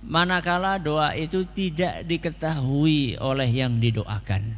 [0.00, 4.56] manakala doa itu tidak diketahui oleh yang didoakan.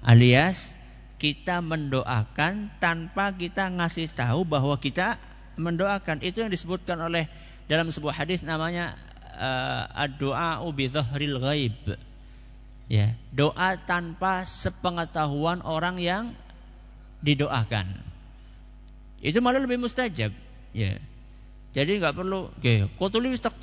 [0.00, 0.80] Alias
[1.20, 5.20] kita mendoakan tanpa kita ngasih tahu bahwa kita
[5.56, 6.22] mendoakan.
[6.22, 7.26] Itu yang disebutkan oleh
[7.70, 8.98] dalam sebuah hadis namanya
[9.38, 11.96] uh, ad-du'a bi ghaib
[12.90, 16.34] Ya, doa tanpa sepengetahuan orang yang
[17.22, 17.86] didoakan.
[19.22, 20.34] Itu malah lebih mustajab,
[20.74, 20.98] ya.
[21.70, 23.54] Jadi nggak perlu, oke, kau tak.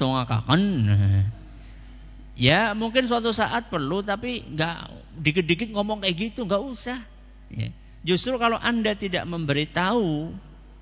[2.40, 7.04] Ya mungkin suatu saat perlu, tapi nggak dikit-dikit ngomong kayak gitu, nggak usah.
[7.52, 7.76] Ya.
[8.08, 10.32] Justru kalau anda tidak memberitahu,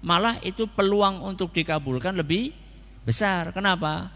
[0.02, 2.52] malah itu peluang untuk dikabulkan lebih
[3.06, 3.54] besar.
[3.54, 4.12] Kenapa?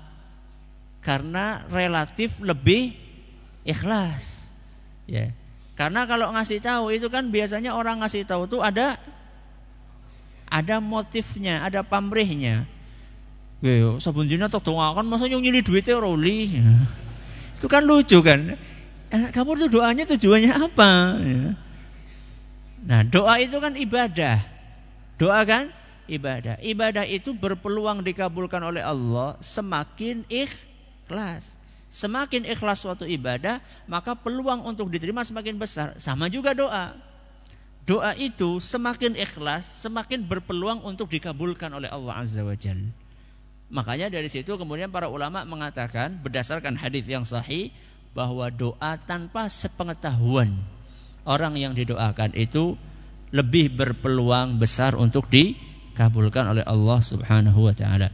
[1.00, 2.98] Karena relatif lebih
[3.64, 4.52] ikhlas.
[5.08, 5.32] Ya.
[5.80, 9.00] Karena kalau ngasih tahu itu kan biasanya orang ngasih tahu itu ada
[10.50, 12.68] ada motifnya, ada pamrihnya.
[13.60, 16.60] Ya, sabun dina tok doakan masa nyili duitnya roli.
[16.60, 16.90] Ya.
[17.56, 18.56] Itu kan lucu kan.
[19.10, 20.92] Eh, kamu tuh doanya tujuannya apa?
[21.24, 21.44] Ya.
[22.80, 24.40] Nah, doa itu kan ibadah.
[25.20, 25.68] Doa kan
[26.08, 26.56] ibadah.
[26.64, 31.60] Ibadah itu berpeluang dikabulkan oleh Allah semakin ikhlas.
[31.90, 33.60] Semakin ikhlas suatu ibadah,
[33.90, 35.98] maka peluang untuk diterima semakin besar.
[36.00, 36.96] Sama juga doa.
[37.84, 42.94] Doa itu semakin ikhlas, semakin berpeluang untuk dikabulkan oleh Allah Azza wa Jalla.
[43.70, 47.70] Makanya dari situ kemudian para ulama mengatakan berdasarkan hadis yang sahih
[48.18, 50.58] bahwa doa tanpa sepengetahuan
[51.26, 52.78] orang yang didoakan itu
[53.30, 58.10] lebih berpeluang besar untuk dikabulkan oleh Allah Subhanahu wa taala.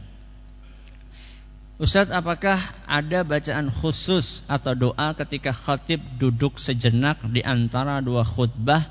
[1.76, 2.56] Ustaz, apakah
[2.88, 8.88] ada bacaan khusus atau doa ketika khatib duduk sejenak di antara dua khutbah?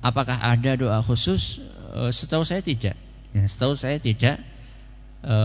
[0.00, 1.60] Apakah ada doa khusus?
[1.92, 2.96] Eh, setahu saya tidak.
[3.36, 4.42] Ya, setahu saya tidak.
[5.20, 5.36] E,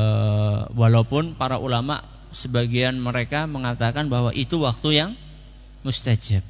[0.74, 2.02] walaupun para ulama
[2.34, 5.12] sebagian mereka mengatakan bahwa itu waktu yang
[5.86, 6.42] mustajab.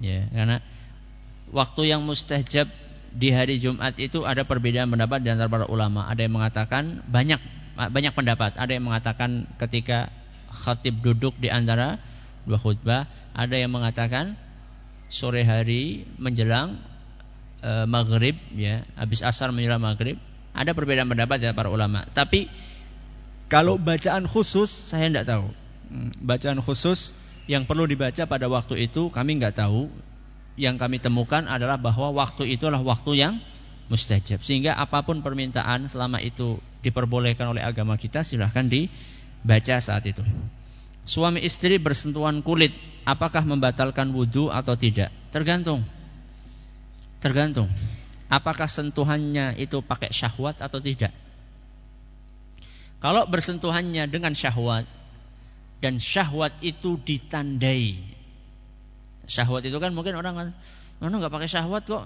[0.00, 0.64] Ya, karena
[1.52, 2.68] waktu yang mustajab
[3.12, 6.06] di hari Jumat itu ada perbedaan pendapat di antara para ulama.
[6.06, 7.40] Ada yang mengatakan banyak
[7.74, 8.58] banyak pendapat.
[8.58, 10.12] Ada yang mengatakan ketika
[10.50, 12.02] khatib duduk di antara
[12.44, 13.08] dua khutbah.
[13.32, 14.34] Ada yang mengatakan
[15.08, 16.76] sore hari menjelang
[17.62, 20.18] e, maghrib ya, habis asar menjelang maghrib.
[20.52, 22.02] Ada perbedaan pendapat dari para ulama.
[22.10, 22.50] Tapi
[23.46, 25.46] kalau bacaan khusus saya tidak tahu.
[25.88, 27.16] Hmm, bacaan khusus
[27.48, 29.88] yang perlu dibaca pada waktu itu kami nggak tahu.
[30.58, 33.34] Yang kami temukan adalah bahwa waktu itulah waktu yang
[33.86, 34.42] mustajab.
[34.42, 40.20] Sehingga apa pun permintaan selama itu diperbolehkan oleh agama kita silahkan dibaca saat itu.
[41.06, 42.74] Suami istri bersentuhan kulit,
[43.06, 45.14] apakah membatalkan wudhu atau tidak?
[45.30, 45.86] Tergantung.
[47.22, 47.70] Tergantung
[48.28, 51.10] apakah sentuhannya itu pakai syahwat atau tidak.
[53.00, 54.84] Kalau bersentuhannya dengan syahwat
[55.80, 58.17] dan syahwat itu ditandai.
[59.28, 60.48] Syahwat itu kan mungkin orang kan,
[60.98, 62.04] mana nggak pakai syahwat kok.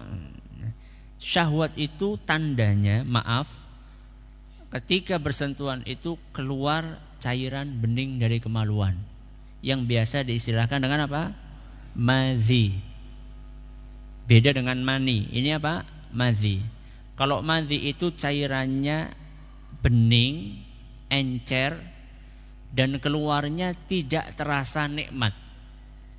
[1.23, 3.47] Syahwat itu tandanya, maaf,
[4.75, 8.99] ketika bersentuhan itu keluar cairan bening dari kemaluan.
[9.63, 11.31] Yang biasa diistilahkan dengan apa?
[11.95, 12.75] Madhi.
[14.27, 15.31] Beda dengan mani.
[15.31, 15.87] Ini apa?
[16.13, 16.61] madhi.
[17.17, 19.13] Kalau madhi itu cairannya
[19.81, 20.59] bening,
[21.09, 21.77] encer,
[22.73, 25.37] dan keluarnya tidak terasa nikmat.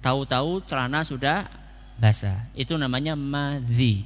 [0.03, 1.47] Tahu-tahu celana sudah
[1.95, 2.51] basah.
[2.51, 4.03] Itu namanya madhi.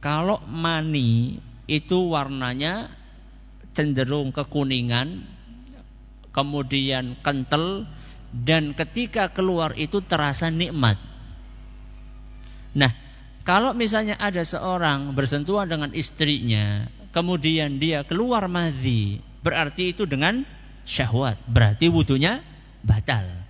[0.00, 2.88] Kalau mani itu warnanya
[3.76, 5.20] cenderung kekuningan,
[6.32, 7.84] kemudian kental,
[8.32, 10.96] dan ketika keluar itu terasa nikmat.
[12.72, 12.90] Nah,
[13.44, 20.48] kalau misalnya ada seorang bersentuhan dengan istrinya, kemudian dia keluar madhi, berarti itu dengan
[20.88, 22.40] syahwat, berarti wudhunya
[22.80, 23.43] batal.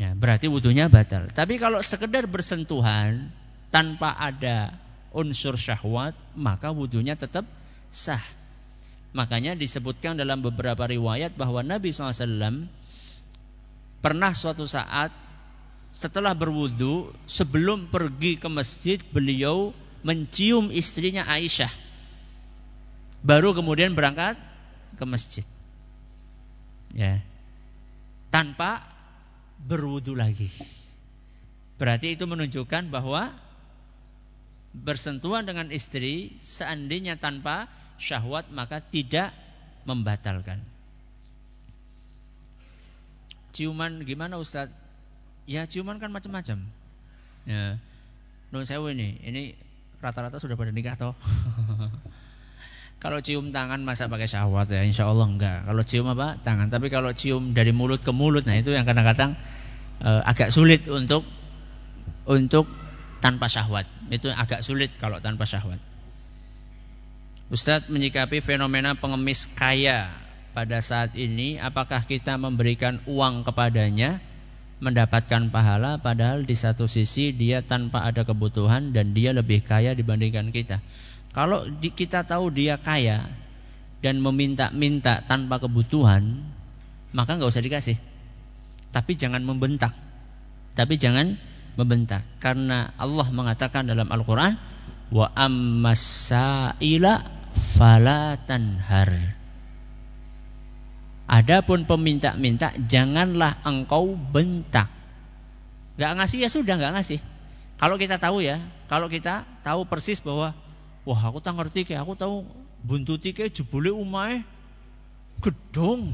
[0.00, 1.28] Ya, berarti wudhunya batal.
[1.28, 3.28] Tapi kalau sekedar bersentuhan
[3.68, 4.72] tanpa ada
[5.12, 7.44] unsur syahwat, maka wudhunya tetap
[7.92, 8.24] sah.
[9.12, 12.64] Makanya disebutkan dalam beberapa riwayat bahwa Nabi SAW
[14.00, 15.12] pernah suatu saat
[15.92, 21.68] setelah berwudu sebelum pergi ke masjid beliau mencium istrinya Aisyah
[23.20, 24.38] baru kemudian berangkat
[24.96, 25.44] ke masjid
[26.94, 27.20] ya
[28.32, 28.86] tanpa
[29.64, 30.48] berwudu lagi
[31.80, 33.32] berarti itu menunjukkan bahwa
[34.70, 37.66] bersentuhan dengan istri seandainya tanpa
[37.98, 39.34] syahwat maka tidak
[39.84, 40.62] membatalkan
[43.50, 44.90] ciuman gimana Ustadz
[45.50, 46.62] Ya ciuman kan macam-macam.
[47.42, 47.82] Ya.
[48.62, 49.58] Sewu ini, ini
[49.98, 51.14] rata-rata sudah pada nikah toh.
[53.00, 55.64] kalau cium tangan masa pakai syahwat ya, insya Allah enggak.
[55.64, 56.36] Kalau cium apa?
[56.44, 56.68] Tangan.
[56.68, 59.40] Tapi kalau cium dari mulut ke mulut, nah itu yang kadang-kadang
[60.04, 61.24] uh, agak sulit untuk
[62.28, 62.68] untuk
[63.24, 63.88] tanpa syahwat.
[64.12, 65.80] Itu agak sulit kalau tanpa syahwat.
[67.48, 70.12] Ustadz menyikapi fenomena pengemis kaya
[70.52, 74.20] pada saat ini, apakah kita memberikan uang kepadanya
[74.80, 80.52] mendapatkan pahala padahal di satu sisi dia tanpa ada kebutuhan dan dia lebih kaya dibandingkan
[80.52, 80.84] kita.
[81.30, 83.30] Kalau kita tahu dia kaya
[84.02, 86.42] dan meminta-minta tanpa kebutuhan,
[87.14, 87.96] maka nggak usah dikasih.
[88.90, 89.94] Tapi jangan membentak.
[90.74, 91.38] Tapi jangan
[91.78, 94.58] membentak karena Allah mengatakan dalam Al-Qur'an
[95.14, 97.14] wa ammasaila
[97.54, 99.38] fala tanhar.
[101.30, 104.90] Adapun peminta-minta janganlah engkau bentak.
[105.94, 107.22] Gak ngasih ya sudah gak ngasih.
[107.78, 108.58] Kalau kita tahu ya,
[108.90, 110.58] kalau kita tahu persis bahwa
[111.04, 112.44] wah aku tak ngerti kayak aku tahu
[112.84, 114.44] buntuti kayak jebule umai
[115.40, 116.12] gedung.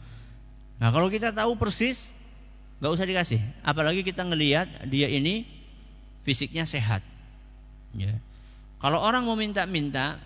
[0.80, 2.14] nah kalau kita tahu persis
[2.82, 3.40] nggak usah dikasih.
[3.62, 5.46] Apalagi kita ngelihat dia ini
[6.26, 7.02] fisiknya sehat.
[7.94, 8.18] Ya.
[8.82, 10.18] Kalau orang mau minta-minta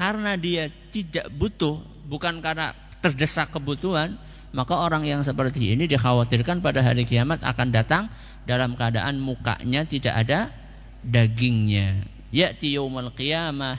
[0.00, 1.76] karena dia tidak butuh,
[2.08, 2.72] bukan karena
[3.04, 4.16] terdesak kebutuhan,
[4.56, 8.08] maka orang yang seperti ini dikhawatirkan pada hari kiamat akan datang
[8.48, 10.48] dalam keadaan mukanya tidak ada
[11.04, 12.19] dagingnya.
[12.30, 13.78] Ya'ti yaumal qiyamah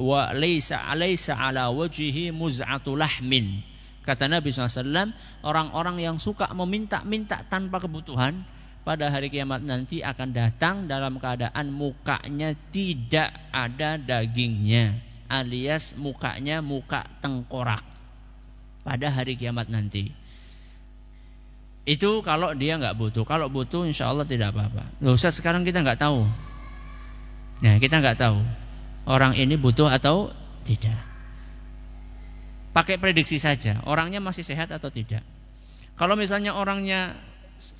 [0.00, 3.64] wa laysa alaysa ala wajhihi muz'atu lahmin
[4.04, 8.44] Kata Nabi SAW, orang-orang yang suka meminta-minta tanpa kebutuhan,
[8.84, 15.00] pada hari kiamat nanti akan datang dalam keadaan mukanya tidak ada dagingnya,
[15.32, 17.80] alias mukanya muka tengkorak
[18.84, 20.12] pada hari kiamat nanti.
[21.88, 23.24] Itu kalau dia nggak butuh.
[23.24, 25.00] Kalau butuh, insya Allah tidak apa-apa.
[25.00, 26.28] Usah sekarang kita nggak tahu.
[27.62, 28.38] Nah, kita nggak tahu
[29.06, 30.32] orang ini butuh atau
[30.64, 31.14] tidak
[32.74, 35.22] pakai prediksi saja orangnya masih sehat atau tidak.
[35.94, 37.14] Kalau misalnya orangnya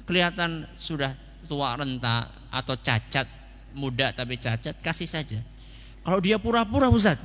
[0.07, 1.18] kelihatan sudah
[1.51, 3.27] tua renta atau cacat,
[3.75, 5.43] muda tapi cacat, kasih saja.
[6.07, 7.18] Kalau dia pura-pura Ustaz.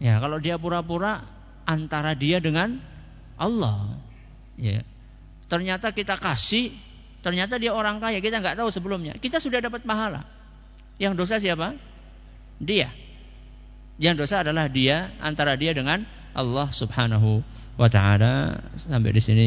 [0.00, 1.20] Ya, kalau dia pura-pura
[1.68, 2.80] antara dia dengan
[3.36, 4.00] Allah.
[4.56, 4.80] Ya.
[5.52, 6.72] Ternyata kita kasih,
[7.20, 9.20] ternyata dia orang kaya, kita nggak tahu sebelumnya.
[9.20, 10.24] Kita sudah dapat pahala.
[10.96, 11.76] Yang dosa siapa?
[12.56, 12.88] Dia.
[14.00, 17.44] Yang dosa adalah dia antara dia dengan Allah Subhanahu
[17.76, 18.64] wa taala.
[18.76, 19.46] Sampai di sini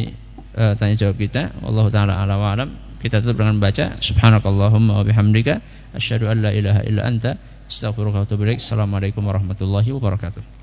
[0.58, 1.54] uh, tanya jawab kita.
[1.66, 2.70] Allah taala ala wa alam.
[3.00, 5.64] Kita tutup dengan baca subhanakallahumma wa bihamdika
[5.96, 8.44] asyhadu an la ilaha illa anta astaghfiruka wa atubu.
[8.50, 10.59] Assalamualaikum warahmatullahi wabarakatuh.